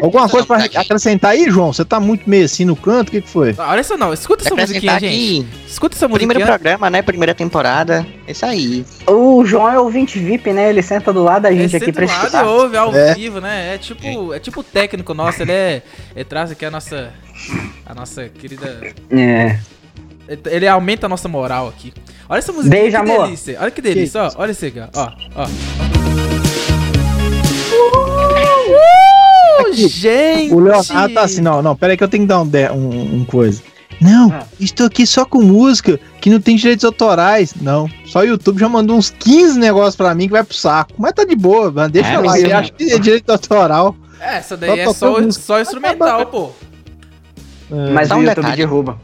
[0.00, 1.72] Alguma coisa pra acrescentar aí, João?
[1.72, 3.54] Você tá muito meio assim no canto, o que, que foi?
[3.56, 5.46] Ah, Olha só, não, escuta essa musiquinha, gente.
[5.66, 6.28] Escuta essa musiquinha.
[6.30, 7.00] primeiro programa, né?
[7.00, 8.04] Primeira temporada.
[8.26, 8.84] Isso aí.
[9.06, 10.68] O João é ouvinte VIP, né?
[10.68, 12.44] Ele senta do lado da gente É aqui pra sempre lá escutar.
[12.44, 13.14] e ouve ao É.
[13.14, 13.74] vivo, né?
[13.74, 15.82] É tipo, é tipo o técnico nosso, ele é.
[16.14, 17.12] Ele traz aqui a nossa.
[17.86, 18.92] A nossa querida.
[19.10, 19.58] É.
[20.50, 21.92] Ele aumenta a nossa moral aqui.
[22.28, 23.24] Olha essa musiquinha, Beijo, que amor.
[23.26, 23.58] delícia.
[23.60, 24.30] Olha que delícia, ó.
[24.36, 24.88] Olha isso aqui, ó.
[24.94, 25.93] Ó, ó.
[28.66, 30.52] Uh, gente!
[30.54, 32.70] O Leonardo tá assim, não, não, pera aí que eu tenho que dar um, de-
[32.70, 33.62] um, um coisa.
[34.00, 37.54] Não, estou aqui só com música, que não tem direitos autorais.
[37.60, 40.92] Não, só o YouTube já mandou uns 15 negócios pra mim que vai pro saco.
[40.98, 42.52] Mas tá de boa, mano, deixa É, lá, mas sim.
[42.52, 43.94] acha que é direito autoral.
[44.20, 46.50] É, essa daí Só é só, só instrumental, pô.
[47.92, 48.56] Mas Só o um YouTube detalhe.
[48.56, 48.98] derruba.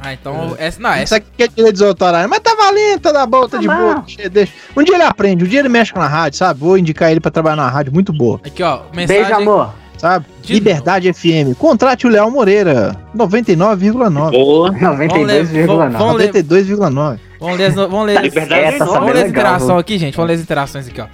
[0.00, 0.54] Ah, então.
[0.58, 1.16] Essa, não, Isso essa.
[1.16, 4.04] aqui é direitos autorais, mas tá valendo, tá da boa, tá de Tá boa.
[4.30, 4.52] deixa-.
[4.76, 6.60] Um dia ele aprende, um dia ele mexe na rádio, sabe?
[6.60, 8.80] Vou indicar ele pra trabalhar na rádio, muito boa, Aqui, ó.
[8.94, 9.22] Mensagem.
[9.24, 9.72] Beijo, amor.
[9.96, 10.26] sabe?
[10.42, 11.56] De Liberdade FM.
[11.58, 14.30] Contrate o Léo Moreira, 99,9.
[14.32, 14.70] Boa.
[14.70, 15.90] 92,9.
[15.96, 17.18] Vamos ler- 92,9.
[17.40, 20.14] Vamos ler, vamos ler, Liberdade não, vamos é ler as legal, interações aqui, gente.
[20.16, 21.06] Vamos ler as interações aqui, ó.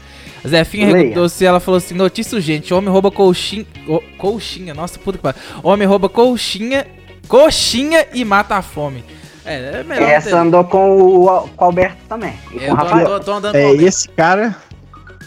[0.44, 0.96] A Zefinha Leia.
[0.96, 3.64] recomendou se ela falou assim: notícia urgente, homem rouba colchinha.
[3.86, 5.40] o- Colchinha, nossa puta que pariu.
[5.62, 6.84] Homem rouba colchinha,
[7.36, 9.02] coxinha e mata a fome.
[9.42, 10.06] É, é melhor.
[10.06, 12.34] Essa ter- andou com o, com o Alberto também.
[12.52, 13.06] E com Eu o tô, Rafael.
[13.06, 14.54] tô- tô andando É, com o esse cara.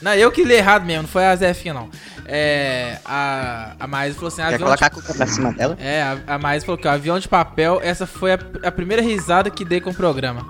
[0.04, 1.90] Não, eu que li errado mesmo, não foi a Zefinha, não.
[2.28, 3.00] É.
[3.04, 5.76] A, a Maísa falou assim: Quer avião de colocar a culpa pra cima dela?
[5.82, 9.02] É, a, a Maísa falou que ó, avião de papel, essa foi a, a primeira
[9.02, 10.46] risada que dei com o programa.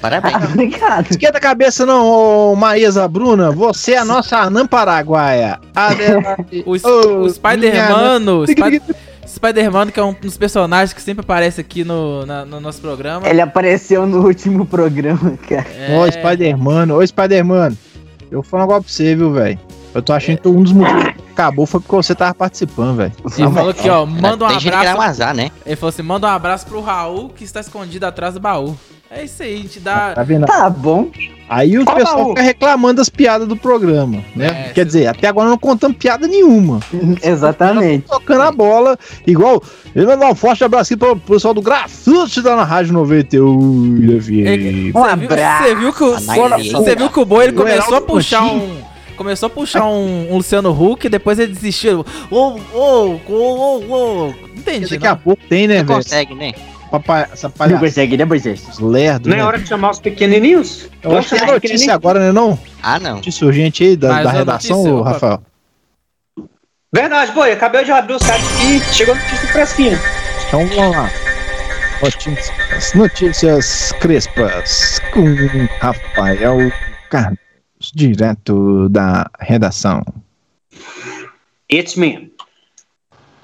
[0.00, 0.42] Parabéns.
[0.52, 1.10] Obrigado.
[1.10, 3.50] Esquenta a cabeça não, ô Maísa Bruna.
[3.52, 5.60] Você é a nossa anã paraguaia.
[5.74, 6.62] Adelaide.
[6.66, 8.82] O, Sp- Ô, o Spider-Man, minha o Spi-
[9.34, 13.26] Spider-Man, que é um dos personagens que sempre aparece aqui no, na- no nosso programa.
[13.28, 15.66] Ele apareceu no último programa, cara.
[15.76, 17.72] É, Ô, Spider-Man, ô Spider-Man.
[18.30, 19.58] Eu vou falar um negócio pra você, viu, velho?
[19.94, 23.12] Eu tô achando que um dos motivos que acabou foi porque você tava participando, velho.
[23.38, 25.02] Ele falou aqui, ó, manda um Tem gente que abraço.
[25.02, 25.50] azar, né?
[25.66, 28.74] Ele falou assim: manda um abraço pro Raul que está escondido atrás do baú.
[29.14, 30.12] É isso aí, a gente dá.
[30.14, 30.46] Tá vendo?
[30.46, 31.10] Tá bom.
[31.48, 34.68] Aí o Qual pessoal fica reclamando das piadas do programa, né?
[34.68, 36.80] É, Quer dizer, até agora não contamos piada nenhuma.
[37.22, 38.06] Exatamente.
[38.08, 39.62] Tocando a bola, igual.
[39.94, 44.96] Eu mandar um forte abraço aqui pro pessoal do Grafite da na Rádio 91 FM.
[44.96, 45.64] Um Você viu, abraço.
[45.64, 46.10] você viu que o,
[46.72, 48.78] você viu que o boi ele começou a puxar um.
[49.14, 52.04] Começou a puxar um, um Luciano Huck, depois ele desistiu.
[52.30, 54.34] Ô, ô, ô, ô, ô.
[54.56, 55.18] Entendi, Daqui a não?
[55.18, 55.86] pouco tem, né, velho?
[55.88, 56.52] consegue, né?
[56.92, 57.86] Papai, essa Não palhaçada.
[57.86, 58.78] consegue, né, Moisés?
[58.78, 59.44] Lerdo, Não é né?
[59.44, 60.88] hora de chamar os pequenininhos?
[61.02, 62.58] Eu acho que é notícia agora, né, não?
[62.82, 63.16] Ah, não.
[63.16, 65.12] Notícia urgente aí da, Mais da uma redação, notícia.
[65.12, 65.42] Rafael.
[66.94, 69.98] Verdade, boi, acabei de abrir o site e chegou notícia fresquinha.
[70.46, 71.10] Então vamos lá.
[72.02, 75.24] Notícias, notícias crespas com
[75.80, 76.58] Rafael
[77.08, 77.38] Carlos,
[77.94, 80.02] direto da redação.
[81.72, 82.31] It's me.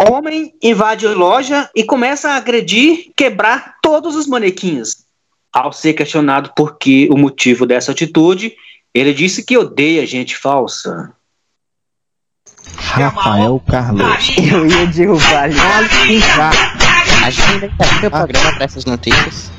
[0.00, 5.04] Homem invade loja e começa a agredir, quebrar todos os manequins.
[5.52, 8.54] Ao ser questionado por que o motivo dessa atitude,
[8.94, 11.12] ele disse que odeia gente falsa.
[12.76, 14.34] Rafael Carlos.
[14.38, 15.56] Eu ia derrubar ali.
[17.24, 17.70] A gente ainda
[18.00, 19.50] tem o programa pra essas notícias.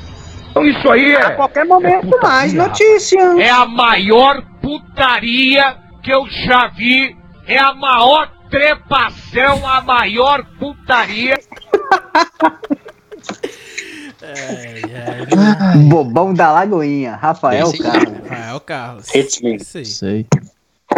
[0.50, 1.26] Então isso aí é.
[1.26, 3.20] A qualquer momento, mais notícia.
[3.38, 7.14] É a maior putaria que eu já vi.
[7.46, 11.38] É a maior trepação, a maior putaria.
[15.88, 18.18] Bobão da Lagoinha, Rafael Esse Carlos.
[18.28, 19.14] Rafael Carlos.
[19.14, 19.56] It's me.
[19.56, 19.84] Isso aí.
[19.86, 20.26] Sei.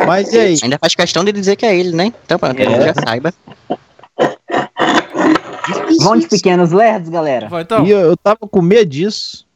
[0.06, 0.58] Mas e aí?
[0.62, 2.12] Ainda faz questão de dizer que é ele, né?
[2.24, 2.64] Então, pra que É.
[2.64, 3.32] ele já saiba.
[6.00, 7.48] Vão de pequenos lerdos, galera.
[7.48, 7.86] Vai então.
[7.86, 9.46] E eu, eu tava com medo disso.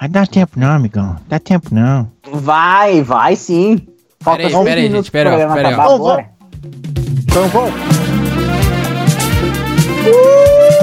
[0.00, 1.16] Mas dá tempo não, amigão.
[1.26, 2.12] Dá tempo não.
[2.30, 3.86] Vai, vai sim.
[4.20, 6.30] Falta Pera aí, cinco pera aí, gente, pera programa pera
[7.36, 7.74] Então vamos.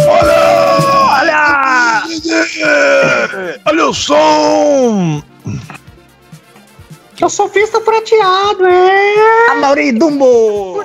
[0.08, 2.04] Olha!
[3.66, 5.24] Olha o som!
[7.20, 9.48] Eu sou fista prateado, é.
[9.50, 10.84] Amaury Dumbo!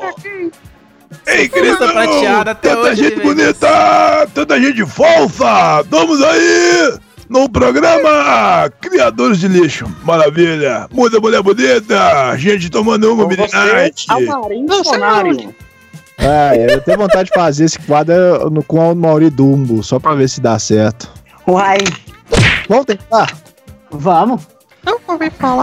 [1.26, 1.76] Ei, Festa querido!
[1.76, 3.34] prateada até tanta hoje, gente velho.
[3.34, 4.26] bonita!
[4.32, 5.82] Tanta gente falsa!
[5.82, 6.98] Estamos aí!
[7.28, 9.84] No programa Criadores de Lixo.
[10.02, 10.86] Maravilha!
[10.90, 12.34] Muita mulher bonita!
[12.36, 14.06] Gente tomando uma midnight!
[16.20, 20.00] Ah, é, eu tenho vontade de fazer esse quadro no, com o Mauri Dumbo, só
[20.00, 21.08] pra ver se dá certo.
[21.46, 21.78] Uai,
[22.68, 23.36] Vamos tentar?
[23.90, 24.42] vamos.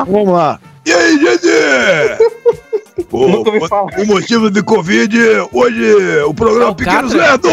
[0.08, 0.60] Vamos lá.
[0.86, 1.48] E aí, gente?
[3.12, 3.92] O, Nunca ouvi falar.
[4.00, 5.18] o motivo de Covid,
[5.52, 7.14] hoje o programa Pequenos?
[7.14, 7.52] Nerdos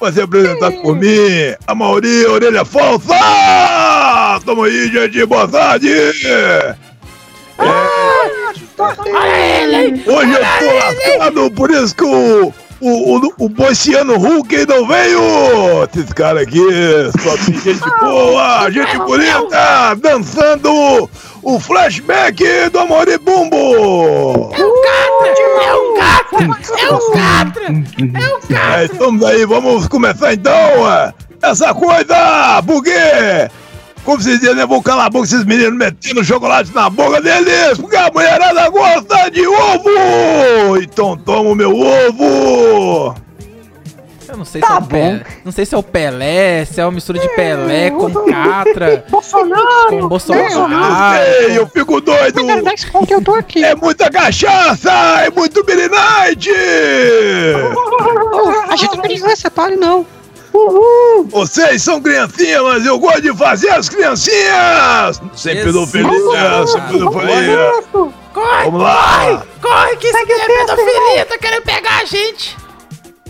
[0.00, 3.14] vai ser apresentado por mim, a Mauri Orelha Falsa!
[4.44, 5.92] Tamo aí, gente, boa tarde!
[10.06, 15.20] Hoje eu tô lascado, por isso que o, o, o, o Boiciano Hulk não veio!
[15.92, 16.60] Esses caras aqui,
[17.20, 21.10] só tem gente boa, gente bonita, dançando
[21.48, 24.50] o flashback do Amore Bumbo!
[24.54, 26.44] É o Catra!
[26.78, 27.66] É o Catra!
[28.76, 32.92] É, estamos aí, vamos começar então é, essa coisa, porque,
[34.04, 37.78] como vocês dizem, né, vou calar a boca esses meninos metendo chocolate na boca deles,
[37.78, 40.76] porque a mulherada gosta de ovo!
[40.82, 43.14] Então toma o meu ovo!
[44.28, 44.88] Eu não sei Tá se é o bom.
[44.88, 45.22] Pelé.
[45.44, 49.88] Não sei se é o Pelé, se é uma mistura de Pelé com Catra, Bolsonaro.
[49.88, 51.22] com Bolsonaro.
[51.24, 52.40] Ei, eu fico doido!
[53.10, 53.64] eu tô aqui.
[53.64, 54.90] É muita cachaça!
[55.24, 56.50] É muito Billy Night!
[58.68, 60.06] A gente não precisa separe, não.
[61.28, 65.20] Vocês são criancinhas, mas eu gosto de fazer as criancinhas!
[65.34, 67.82] Sem pedofilia, sem pedofilia!
[68.34, 69.42] Corre, Vamos lá!
[69.60, 72.56] corre, que isso aqui é pedofilia, tá querendo pegar a gente.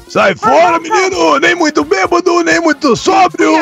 [0.08, 1.38] Sai fora, menino!
[1.38, 3.52] Nem muito bêbado, nem muito sóbrio!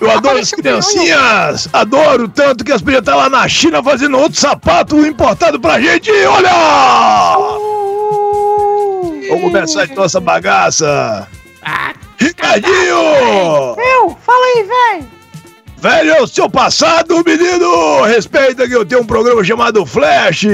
[0.00, 1.68] Eu adoro as criancinhas!
[1.72, 6.10] Adoro tanto que as podiam estar lá na China fazendo outro sapato importado pra gente!
[6.10, 7.36] Olha!
[9.28, 11.26] Vamos começar então essa bagaça!
[12.18, 13.76] Ricardinho!
[13.76, 15.08] Eu, fala aí, velho.
[15.80, 18.02] Velho, é o seu passado, menino!
[18.02, 20.46] Respeita que eu tenho um programa chamado Flash!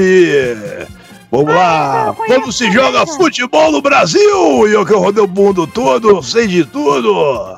[1.31, 2.15] Vamos lá!
[2.15, 4.67] Como se joga futebol no Brasil?
[4.67, 7.57] E eu que rodei o mundo todo, sei de tudo!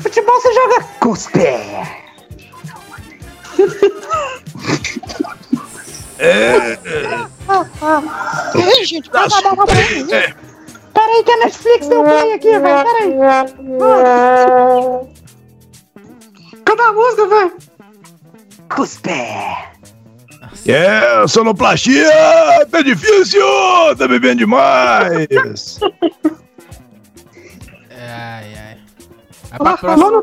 [0.00, 2.02] Futebol você joga com os pés.
[6.18, 6.78] É.
[7.48, 8.52] Ah, ah.
[8.54, 9.66] Ei, gente, Vai dar uma.
[9.66, 12.84] Peraí que a Netflix deu play aqui, velho.
[12.84, 13.14] Peraí.
[16.64, 17.52] Cadê a música, velho?
[19.02, 19.71] Pés.
[20.66, 22.08] É, sonoplastia
[22.70, 23.42] tá difícil!
[23.98, 25.80] Tá bebendo demais!
[27.90, 28.76] Ai, ai.
[29.50, 30.22] Vai pra Ah, próxima.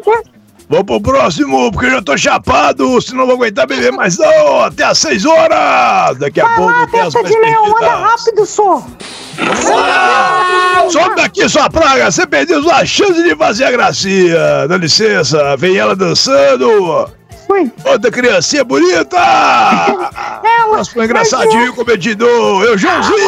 [0.72, 4.62] Vamos pro próximo, porque eu já tô chapado, senão não vou aguentar beber mais não!
[4.64, 6.18] Até às 6 horas!
[6.20, 8.86] Daqui a Vai pouco lá, tem as mais de leão, anda rápido, só.
[10.92, 12.12] Sobe daqui, sua praga!
[12.12, 14.68] Você perdeu a chance de fazer a gracinha!
[14.68, 17.10] Dá licença, vem ela dançando!
[17.52, 17.72] Oi.
[17.84, 19.18] Outra criancinha bonita!
[20.43, 20.78] Ela.
[20.78, 22.26] Nossa, foi engraçadinho cometido!
[22.26, 23.20] Eu, Joãozinho!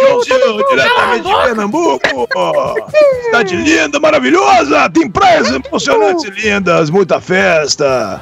[0.00, 2.28] Joãozinho, diretamente de Pernambuco.
[3.24, 4.90] Cidade linda, maravilhosa.
[4.90, 8.20] Tem praias emocionantes e lindas, muita festa.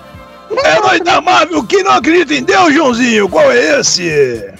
[0.50, 3.28] Herói da Marvel que não acredita em Deus, Joãozinho.
[3.28, 4.52] Qual é esse?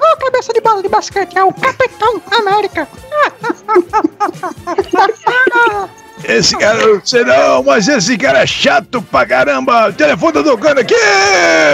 [0.00, 2.88] Ô, cabeça de bola de basquete, é o Capitão América.
[6.22, 9.90] Esse cara, sei não, mas esse cara é chato pra caramba.
[9.92, 10.94] Telefone tá tocando aqui.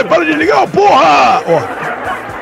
[0.09, 1.43] Para de ligar, porra.
[1.47, 2.36] Ó,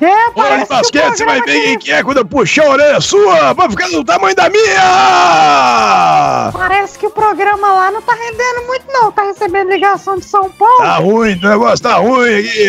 [0.00, 2.16] É, Hora de parece que o basquete, você vai ver quem aqui- que é quando
[2.18, 3.52] eu puxar a orelha sua.
[3.52, 6.50] Vai ficar do tamanho da minha.
[6.52, 9.12] Parece que o programa lá não tá rendendo muito, não.
[9.12, 10.78] Tá recebendo ligação de São Paulo.
[10.78, 12.68] Tá ruim, o negócio tá ruim aqui.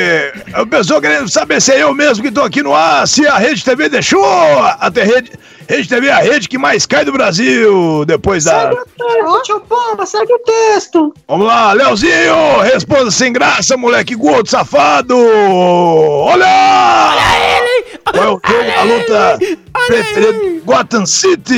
[0.53, 3.37] A pessoa querendo saber se é eu mesmo que tô aqui no ar, se a
[3.37, 4.23] Rede TV deixou.
[4.25, 5.31] A Rede,
[5.67, 8.71] Rede TV é a rede que mais cai do Brasil depois da.
[8.71, 11.13] Ô, tio Pomba, segue o texto.
[11.27, 15.15] Vamos lá, Leozinho, responda sem graça, moleque gordo safado.
[15.15, 16.45] Olha!
[16.45, 17.99] Olha ele!
[18.11, 19.39] Qual é o jogo da luta
[19.87, 20.61] preferido?
[20.65, 21.55] Gotham City.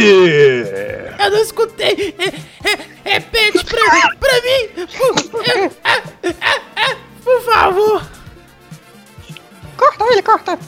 [1.19, 2.15] Eu não escutei.
[2.19, 4.87] É, é, repete pra, pra mim.
[5.31, 8.03] Por, é, por favor.
[9.77, 10.59] Corta ele, corta.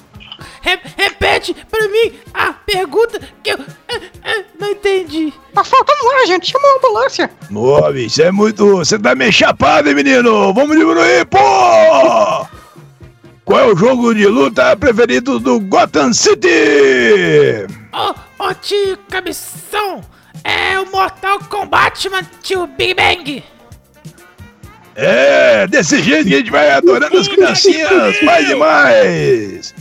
[0.65, 3.95] Re- repete pra mim a pergunta que eu é,
[4.31, 5.31] é, não entendi.
[5.53, 6.51] Tá faltando ar, gente.
[6.51, 7.29] Chama a ambulância.
[7.53, 8.77] Ô, bicho, é muito.
[8.77, 10.51] Você tá meio chapado, hein, menino?
[10.55, 12.47] Vamos diminuir, pô!
[13.45, 17.67] Qual é o jogo de luta preferido do Gotham City?
[17.93, 20.01] Ô, ô tio Cabeção,
[20.43, 23.43] é o Mortal Kombat, mano, tio Big Bang.
[24.95, 29.75] É, desse jeito que a gente vai adorando as criancinhas mais e mais.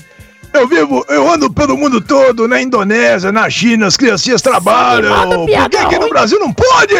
[0.55, 5.47] Eu vivo, eu ando pelo mundo todo, na Indonésia, na China, as criancinhas trabalham.
[5.47, 6.95] Por que aqui no Brasil não pode?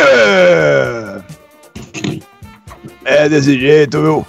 [3.05, 4.27] É desse jeito, viu?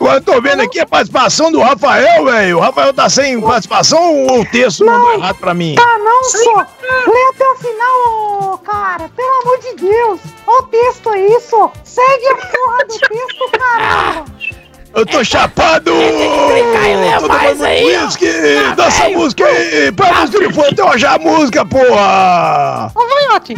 [0.00, 2.58] Agora eu tô vendo aqui a participação do Rafael, velho.
[2.58, 5.76] O Rafael tá sem participação ou o texto mandou errado pra mim?
[5.76, 6.56] Tá não, só.
[6.56, 9.08] Lê até o final, cara.
[9.16, 10.20] Pelo amor de Deus.
[10.46, 11.72] Ó o texto aí, só.
[11.84, 14.24] Segue a porra do texto, caramba.
[14.94, 15.90] Eu tô chapado!
[15.90, 18.28] Tô tomando whisky!
[18.76, 19.90] Dá essa música aí!
[19.90, 22.92] Pra música de fundo, eu achar a música, porra!
[22.94, 23.54] Ô, Vaiote.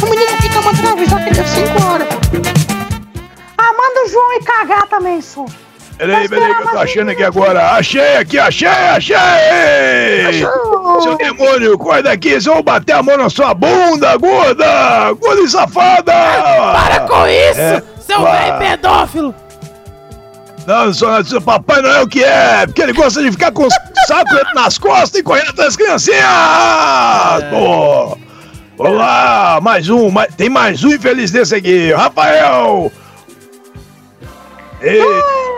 [0.00, 2.08] O menino aqui tá mandando avisar que deu 5 horas.
[3.58, 5.44] Ah, manda o João ir cagar também, só.
[5.98, 7.72] Peraí, peraí, que eu tô achando aqui agora.
[7.72, 9.16] Achei aqui, achei, achei!
[11.02, 15.12] Seu demônio, corre daqui, se eu vou bater a mão na sua bunda, gorda!
[15.20, 16.12] Gorda e safada!
[16.12, 19.34] Para com isso, É, seu velho pedófilo.
[20.66, 23.74] Não, não sou seu Papai Noel que é, porque ele gosta de ficar com os
[24.06, 26.22] sacos nas costas e correndo atrás das criancinhas!
[27.50, 28.16] Pô!
[28.78, 32.92] Vamos lá, mais um, mais- tem mais um infeliz desse aqui, Rafael!
[34.80, 35.00] Ei,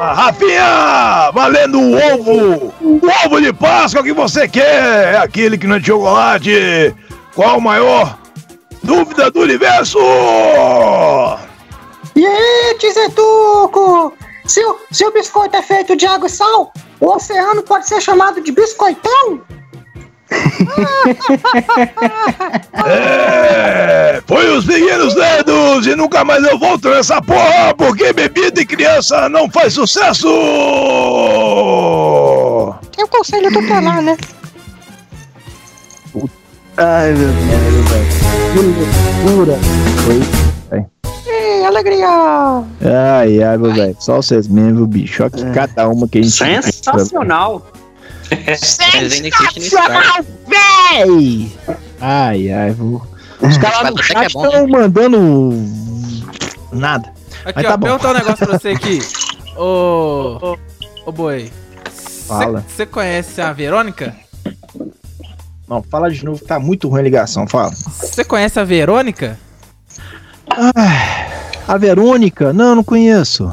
[0.00, 1.30] a Rafinha!
[1.32, 2.74] Valendo o ovo!
[2.80, 5.14] O ovo de Páscoa que você quer!
[5.14, 6.94] É aquele que não é de chocolate!
[7.34, 8.18] Qual a maior
[8.82, 9.98] dúvida do universo?
[12.16, 14.12] E aí, Tizetuco?
[14.46, 18.00] Se o, se o biscoito é feito de água e sal, o oceano pode ser
[18.00, 19.42] chamado de biscoitão?
[22.86, 28.66] É, foi os pequenos dedos e nunca mais eu volto nessa porra porque bebida e
[28.66, 30.28] criança não faz sucesso!
[32.94, 34.16] Tem o conselho tutelar, né?
[36.76, 38.06] Ai, meu Deus, velho.
[38.52, 38.58] Que
[39.28, 39.58] loucura.
[40.08, 40.43] Oi.
[41.64, 42.08] Alegria!
[43.18, 43.96] Ai, ai, meu velho.
[44.00, 45.22] Só vocês mesmo, viu, bicho.
[45.22, 46.34] Olha que cada uma que a gente.
[46.34, 47.66] Sensacional.
[48.56, 51.52] Sensacional, véi!
[52.00, 53.02] Ai, ai, vou.
[53.40, 55.52] Os caras lá no chat é bom, estão mandando.
[56.72, 57.12] Nada.
[57.44, 57.86] Aqui, Mas ó, tá bom.
[57.86, 58.98] perguntar um negócio pra você aqui.
[59.56, 60.56] Ô.
[61.04, 61.52] Ô, boi.
[62.26, 62.64] Fala.
[62.66, 64.14] Você conhece a Verônica?
[65.68, 67.70] Não, fala de novo, tá muito ruim a ligação, fala.
[67.70, 69.38] Você conhece a Verônica?
[70.50, 71.13] Ai,
[71.66, 72.52] a Verônica?
[72.52, 73.50] Não, não conheço.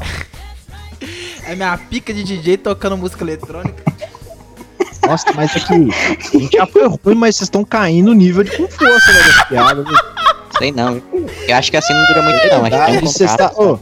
[1.45, 3.84] É minha pica de DJ tocando música eletrônica.
[5.07, 5.89] Nossa, mas aqui,
[6.34, 9.20] a gente já foi ruim, mas vocês estão caindo no nível de com força, né,
[9.28, 9.86] das piadas.
[9.86, 9.97] viu?
[10.57, 11.01] Sei não.
[11.47, 12.62] Eu acho que assim não dura muito, não.
[12.62, 13.55] Acho que tem Verdade, um vocês contrato.
[13.55, 13.80] tá- ô,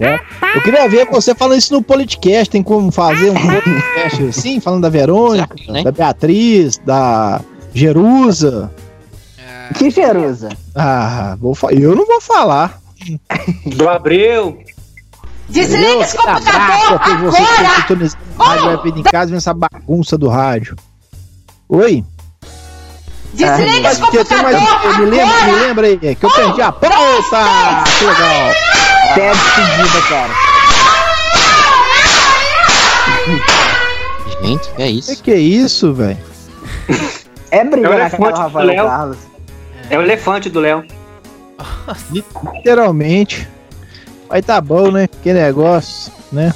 [0.00, 0.20] é.
[0.56, 2.50] Eu queria ver você falando isso no podcast.
[2.50, 5.82] Tem como fazer um podcast assim, falando da Verônica, né?
[5.84, 7.40] da Beatriz, da
[7.74, 8.70] Jerusa.
[9.76, 10.48] Que Jerusa?
[10.74, 12.80] Ah, vou fa- eu não vou falar.
[13.76, 14.58] Do Abreu.
[15.48, 17.76] Desliga esse computador computador você que tá agora!
[17.76, 20.76] sintonizando o rádio web em casa vendo essa bagunça do rádio.
[21.68, 22.04] Oi?
[23.32, 25.66] Desliga Mas esse que tem mais computador me lembra, me agora!
[25.66, 27.84] lembra aí, que eu perdi a pauta!
[27.98, 28.50] Que legal!
[29.12, 30.32] Até a despedida, cara.
[34.42, 35.16] Gente, é isso.
[35.16, 36.18] Que que é isso, velho?
[37.50, 38.86] É É o brigar do elefante do Rafael Léo.
[38.86, 39.18] Carlos.
[39.90, 40.84] É o elefante do Léo.
[42.54, 43.48] Literalmente.
[44.28, 45.06] Mas tá bom, né?
[45.22, 46.52] Que negócio, né?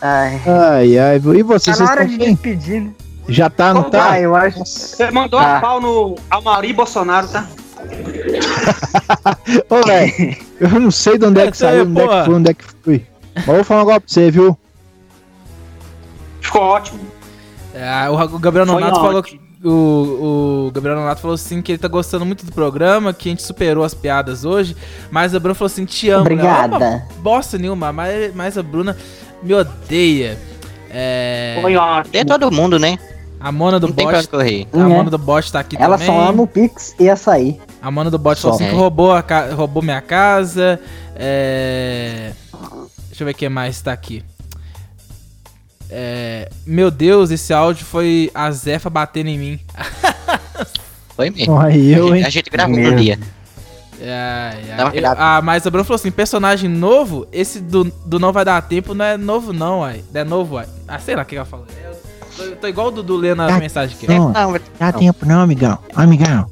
[0.00, 0.40] Ai.
[0.46, 1.16] Ai, ai.
[1.16, 2.34] E vocês, Tá na vocês hora estão de bem?
[2.34, 2.90] despedir, né?
[3.28, 4.10] Já tá, não tá?
[4.12, 4.58] Ah, eu acho.
[4.64, 5.56] Você mandou Ah.
[5.56, 7.46] a pau no Amari Bolsonaro, tá?
[9.68, 12.50] Ô, velho, eu não sei de onde é que saiu, onde é que foi, onde
[12.50, 13.06] é que fui.
[13.34, 14.58] Mas vou falar um negócio pra você, viu?
[16.40, 17.00] Ficou ótimo.
[17.74, 19.38] É, o Gabriel Nonato falou ótimo.
[19.40, 23.28] que- o, o Gabriel Nonato falou assim que ele tá gostando muito do programa, que
[23.28, 24.76] a gente superou as piadas hoje,
[25.10, 26.22] mas a Bruna falou assim, te amo.
[26.22, 26.78] Obrigada.
[26.78, 28.96] Não é uma bosta nenhuma, mas, mas a Bruna
[29.42, 30.38] me odeia.
[30.90, 32.16] É, Foi ótimo.
[32.16, 32.98] É todo mundo, né?
[33.40, 34.28] a Mona do Não Bot.
[34.28, 34.66] correr.
[34.72, 34.88] A Uhum.
[34.88, 36.06] Mona do Bot tá aqui Ela também.
[36.14, 37.60] só ama o Pix e açaí.
[37.82, 38.62] A Mona do Bot falou Só.
[38.64, 38.78] assim que É.
[38.80, 40.80] roubou, a ca- roubou minha casa.
[41.14, 42.32] É...
[43.08, 44.24] Deixa eu ver quem mais tá aqui.
[45.96, 46.48] É...
[46.66, 49.60] Meu Deus, esse áudio foi a Zefa batendo em mim.
[51.14, 51.56] Foi mesmo.
[51.60, 52.24] Aí eu, hein?
[52.24, 53.16] A gente gravou no dia.
[54.00, 54.76] Ai, ai.
[54.76, 55.16] Dá uma Eu- cuidado.
[55.20, 58.92] Ah, mas a Bruno falou assim: personagem novo, esse do, do Não Vai Dar Tempo
[58.92, 60.02] não é novo, não, uai.
[60.12, 60.66] Não é novo, uai.
[60.88, 61.64] Ah, sei lá o que ela falou.
[62.36, 64.08] Eu tô, tô igual o Dudu lendo a Ah, mensagem aqui.
[64.08, 64.92] Não, Não, dá não.
[64.98, 65.78] tempo não, amigão.
[65.94, 66.46] Amigão,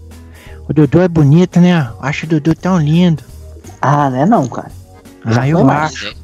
[0.69, 1.91] o Dudu é bonito, né?
[2.01, 3.25] Acho o Dudu tão lindo.
[3.81, 4.71] Ah, não é não, cara.
[5.25, 6.15] Ah, eu acho.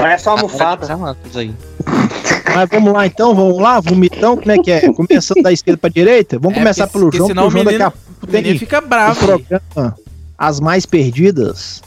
[0.00, 1.14] Parece uma Tá almofada.
[1.22, 1.54] coisa aí.
[2.54, 4.92] Mas vamos lá então, vamos lá, vomitão, como é que é?
[4.92, 6.38] Começando da esquerda pra direita?
[6.38, 8.86] Vamos É, começar pelo João, senão porque o João daqui a pouco tem fica o
[8.86, 9.18] bravo.
[9.26, 9.96] programa
[10.36, 11.82] As Mais Perdidas.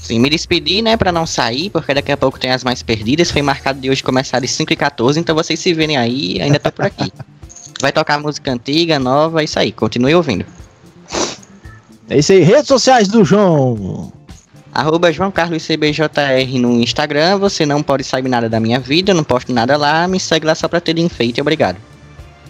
[0.00, 3.30] Sim, me despedir, né, pra não sair, porque daqui a pouco tem as mais perdidas.
[3.30, 6.84] Foi marcado de hoje começar às 5h14, então vocês se verem aí, ainda tô por
[6.84, 7.10] aqui.
[7.80, 10.44] Vai tocar música antiga, nova, é isso aí, continue ouvindo.
[12.08, 14.12] É isso aí, redes sociais do João.
[14.74, 19.14] Arroba João Carlos CBJR no Instagram, você não pode saber nada da minha vida, eu
[19.14, 21.76] não posto nada lá, me segue lá só pra ter enfeite, obrigado.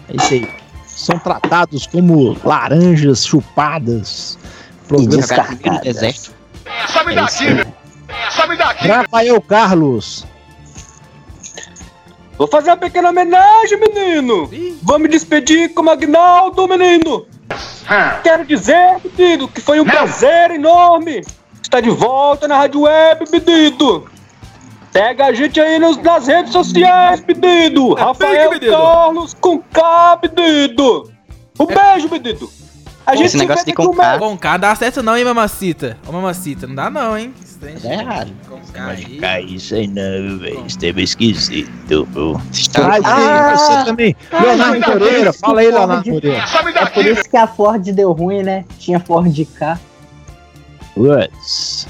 [0.09, 0.49] É isso aí.
[0.87, 4.39] São tratados como laranjas chupadas.
[4.89, 6.33] No deserto.
[6.87, 10.25] Sabe É daqui, Rafael Carlos.
[12.39, 14.49] Vou fazer uma pequena homenagem, menino.
[14.81, 17.27] Vou me despedir com o Magnaldo, menino.
[18.23, 21.21] Quero dizer, menino, que foi um prazer enorme
[21.65, 24.05] estar de volta na Rádio Web, menino.
[24.93, 27.93] Pega a gente aí nos- nas redes sociais, menino.
[27.95, 28.71] Rafael menino.
[28.71, 31.09] Carlos com K, menino.
[31.59, 32.49] Um beijo, menino.
[33.05, 34.17] A Pô, gente esse se negócio de com K.
[34.17, 35.97] Com K dá certo não, hein, mamacita?
[36.07, 37.33] Ô, mamacita, não dá não, hein?
[37.81, 38.31] Tá errado.
[38.49, 38.85] Com K
[39.31, 39.55] aí.
[39.55, 40.63] isso aí não, velho.
[40.65, 42.39] Isso é esquisito, pô.
[42.73, 44.15] Tá- Traz aí você também.
[44.31, 46.43] Leonardo Moreira, fala aí, Leonardo Moreira.
[46.79, 48.65] É por isso que a Ford deu ruim, né?
[48.79, 49.79] Tinha Ford K.
[50.95, 51.87] What's?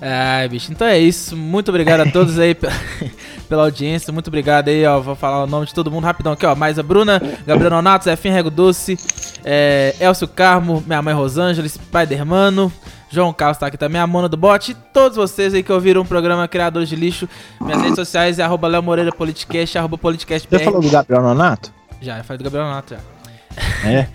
[0.00, 1.36] Ai, bicho, então é isso.
[1.36, 2.68] Muito obrigado a todos aí pe-
[3.48, 4.12] pela audiência.
[4.12, 5.00] Muito obrigado aí, ó.
[5.00, 6.54] Vou falar o nome de todo mundo rapidão aqui, ó.
[6.54, 8.96] Mais a Bruna, Gabriel Nonato, Zefinho Rego Doce,
[9.44, 12.72] é, Elcio Carmo, minha mãe Rosângela, Spider-Mano,
[13.10, 16.00] João Carlos tá aqui também, a Mona do Bot, e todos vocês aí que ouviram
[16.02, 17.28] o programa Criadores de Lixo.
[17.60, 21.70] Minhas redes sociais é arroba Léo Moreira Politicast, arroba Politicast Você falou do Gabriel Nonato?
[22.00, 23.00] Já, eu falei do Gabriel Nonato já.
[23.84, 24.06] É.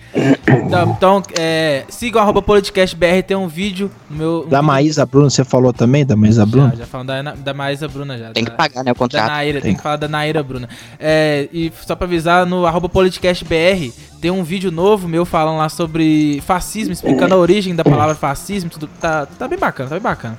[0.64, 4.30] Então, então é, sigam arroba PoliticastBR, tem um vídeo no meu.
[4.46, 6.74] um Da vídeo- Maísa Bruna, você falou também da Maísa Já, Bruna?
[6.76, 8.30] já falando da, da Maísa Bruna já.
[8.30, 9.26] Tem que da- pagar, né, o Da contrato.
[9.28, 9.70] Naira, tem.
[9.70, 9.76] Tem.
[9.76, 10.68] que falar da Naira Bruna.
[10.98, 15.68] É, e só pra avisar, no arroba politicastbr tem um vídeo novo meu falando lá
[15.68, 18.88] sobre fascismo, explicando a origem da palavra fascismo, tudo.
[19.00, 20.38] Tá, tá bem bacana, tá bem bacana.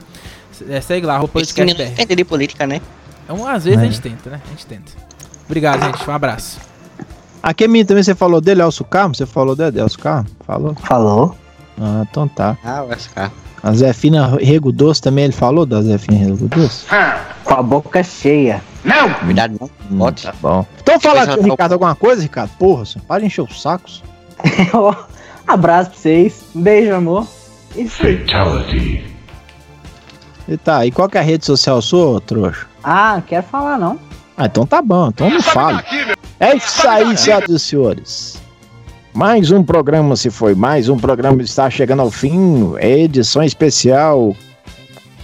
[0.69, 2.01] É, segue lá, arroba Esse menino politicastbr.
[2.03, 2.81] entende de política, né?
[3.23, 3.83] Então, às vezes É.
[3.83, 4.41] a gente tenta, né?
[4.45, 4.91] A gente tenta.
[5.45, 6.09] Obrigado, gente.
[6.09, 6.59] Um abraço.
[7.41, 9.15] Aqui a mim também você falou dele, Elcio Carmo?
[9.15, 10.27] Você falou dele, Elcio Carmo?
[10.45, 10.75] Falou?
[10.75, 11.35] Falou.
[11.79, 12.57] Ah, então tá.
[12.63, 13.31] Ah, o SK.
[13.63, 16.85] A Zefina Rego Doce também, ele falou da Zefina Rego Doce?
[17.43, 18.61] Com a boca cheia.
[19.25, 20.07] Cuidado, não.
[20.07, 20.65] Hum, tá bom.
[20.81, 22.51] Então fala aqui, Ricardo, alguma coisa, Ricardo?
[22.57, 24.03] Porra, você para de encher os sacos.
[24.73, 24.93] Ó,
[25.47, 26.43] Abraço pra vocês.
[26.53, 27.25] Beijo, amor.
[27.75, 28.25] Isso aí.
[30.47, 32.67] E tá, e qual que é a rede social sua, trouxa?
[32.83, 33.97] Ah, não quero falar não.
[34.37, 35.83] Ah, então tá bom, então não fale.
[36.39, 38.41] É isso aí, senhoras e senhores.
[39.11, 42.75] Mais um programa se foi, mais um programa está chegando ao fim.
[42.77, 44.35] É edição especial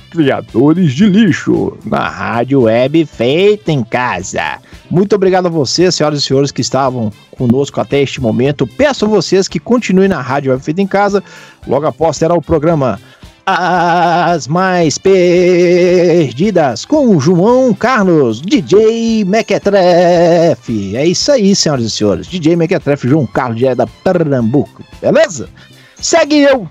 [0.10, 4.60] Criadores de Lixo, na rádio web feita em casa.
[4.90, 8.66] Muito obrigado a vocês, senhoras e senhores, que estavam conosco até este momento.
[8.66, 11.24] Peço a vocês que continuem na rádio web feita em casa.
[11.68, 13.00] Logo após terá o programa
[13.46, 20.96] As Mais Perdidas com o João Carlos, DJ Mequetrefe.
[20.96, 22.28] É isso aí, senhoras e senhores.
[22.28, 24.82] DJ Mequetrefe, João Carlos, direto da Pernambuco.
[25.02, 25.50] Beleza?
[25.98, 26.70] Segue eu,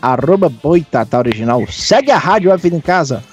[0.00, 1.64] arroba Boitatá Original.
[1.68, 3.24] Segue a Rádio Web Feita em Casa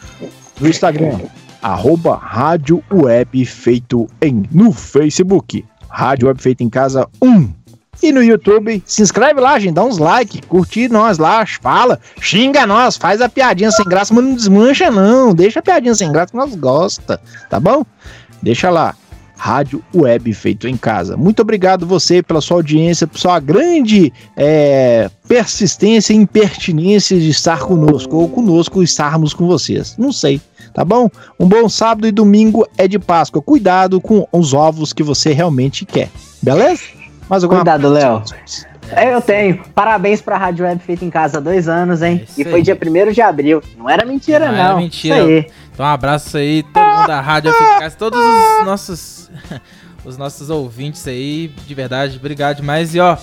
[0.60, 1.20] no Instagram.
[1.62, 5.64] arroba Rádio Web Feito em no Facebook.
[5.90, 7.63] Rádio Web Feito em Casa 1.
[8.04, 12.68] E no YouTube, se inscreve lá, gente, dá uns like, curte nós lá, fala, xinga
[12.68, 16.32] nós, faz a piadinha sem graça, mas não desmancha não, deixa a piadinha sem graça
[16.32, 17.86] que nós gosta, tá bom?
[18.42, 18.94] Deixa lá.
[19.38, 21.16] Rádio Web Feito em Casa.
[21.16, 27.60] Muito obrigado você pela sua audiência, por sua grande é, persistência e impertinência de estar
[27.60, 29.96] conosco, ou conosco estarmos com vocês.
[29.98, 30.42] Não sei,
[30.74, 31.10] tá bom?
[31.40, 33.42] Um bom sábado e domingo é de Páscoa.
[33.42, 36.10] Cuidado com os ovos que você realmente quer,
[36.42, 37.03] beleza?
[37.30, 38.24] Mais alguma Cuidado, Léo.
[38.92, 39.64] É, eu tenho.
[39.74, 42.26] Parabéns pra Rádio Web feita em casa há dois anos, hein?
[42.38, 42.62] e foi aí.
[42.62, 43.62] dia 1 de abril.
[43.78, 44.58] Não era mentira, não.
[44.58, 45.18] Não, é mentira.
[45.18, 45.52] Isso aí.
[45.74, 49.32] Então um abraço aí, todo mundo da Rádio Eficaz, todos os nossos
[50.06, 52.94] os nossos ouvintes aí, de verdade, obrigado demais.
[52.94, 53.18] E ó,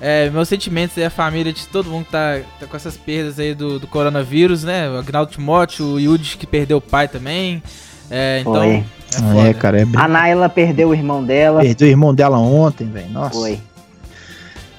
[0.00, 3.40] é, meus sentimentos aí, a família de todo mundo que tá, tá com essas perdas
[3.40, 4.88] aí do, do coronavírus, né?
[4.88, 7.62] O Agnaldo Timóteo, o Yudi que perdeu o pai também.
[8.10, 8.84] É, então, Foi.
[9.22, 11.60] É é, cara, é A Naila perdeu o irmão dela.
[11.60, 13.10] Perdeu o irmão dela ontem, velho.
[13.10, 13.34] Nossa.
[13.34, 13.58] Foi.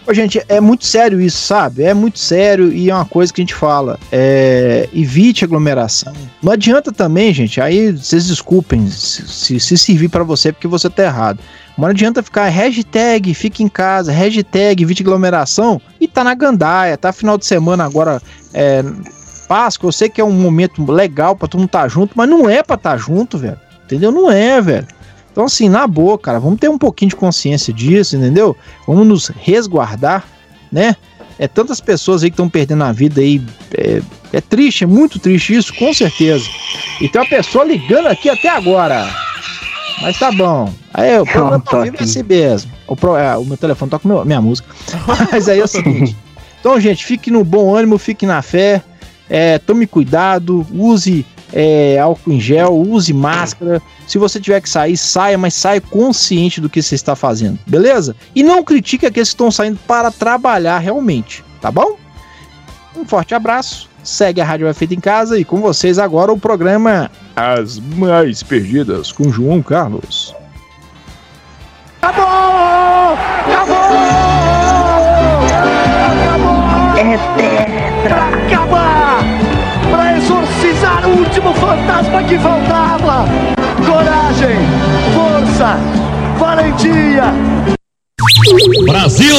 [0.08, 1.82] Ô, gente, é muito sério isso, sabe?
[1.82, 3.98] É muito sério e é uma coisa que a gente fala.
[4.12, 6.14] É, evite aglomeração.
[6.44, 7.60] Não adianta também, gente.
[7.60, 11.40] Aí vocês desculpem se, se, se servir pra você porque você tá errado.
[11.76, 16.98] Mas não adianta ficar hashtag fique em casa, hashtag evite aglomeração e tá na gandaia,
[16.98, 18.22] tá final de semana agora.
[18.54, 18.84] É,
[19.48, 22.50] Páscoa, eu sei que é um momento legal pra todo mundo tá junto, mas não
[22.50, 23.60] é pra tá junto, velho.
[23.86, 24.12] Entendeu?
[24.12, 24.88] Não é, velho.
[25.32, 28.56] Então, assim, na boa, cara, vamos ter um pouquinho de consciência disso, entendeu?
[28.88, 30.24] Vamos nos resguardar,
[30.72, 30.96] né?
[31.38, 33.42] É tantas pessoas aí que estão perdendo a vida aí.
[33.78, 36.46] É, é triste, é muito triste isso, com certeza.
[37.02, 39.06] E tem uma pessoa ligando aqui até agora.
[40.02, 40.74] Mas tá bom.
[40.94, 42.72] Aí, o programa ao vivo é assim mesmo.
[42.88, 44.68] O, pro- é, o meu telefone toca meu- minha música.
[45.32, 46.16] Mas aí é o seguinte.
[46.62, 48.82] Então, gente, fique no bom ânimo, fique na fé.
[49.30, 53.82] É, tome cuidado, use é, álcool em gel, use máscara.
[54.08, 58.16] Se você tiver que sair, saia, mas saia consciente do que você está fazendo, beleza?
[58.36, 61.98] E não critique aqueles que estão saindo para trabalhar realmente, tá bom?
[62.96, 63.90] Um forte abraço.
[64.04, 68.44] Segue a Rádio Vai Feita em Casa e com vocês agora o programa As Mais
[68.44, 70.36] Perdidas com João Carlos.
[72.04, 73.18] Acabou!
[73.52, 73.76] Acabou!
[76.98, 78.45] É tetra!
[81.06, 83.26] O último fantasma que faltava!
[83.86, 84.58] Coragem!
[85.14, 85.78] Força!
[86.40, 87.32] Valentia!
[88.88, 89.36] Brasil!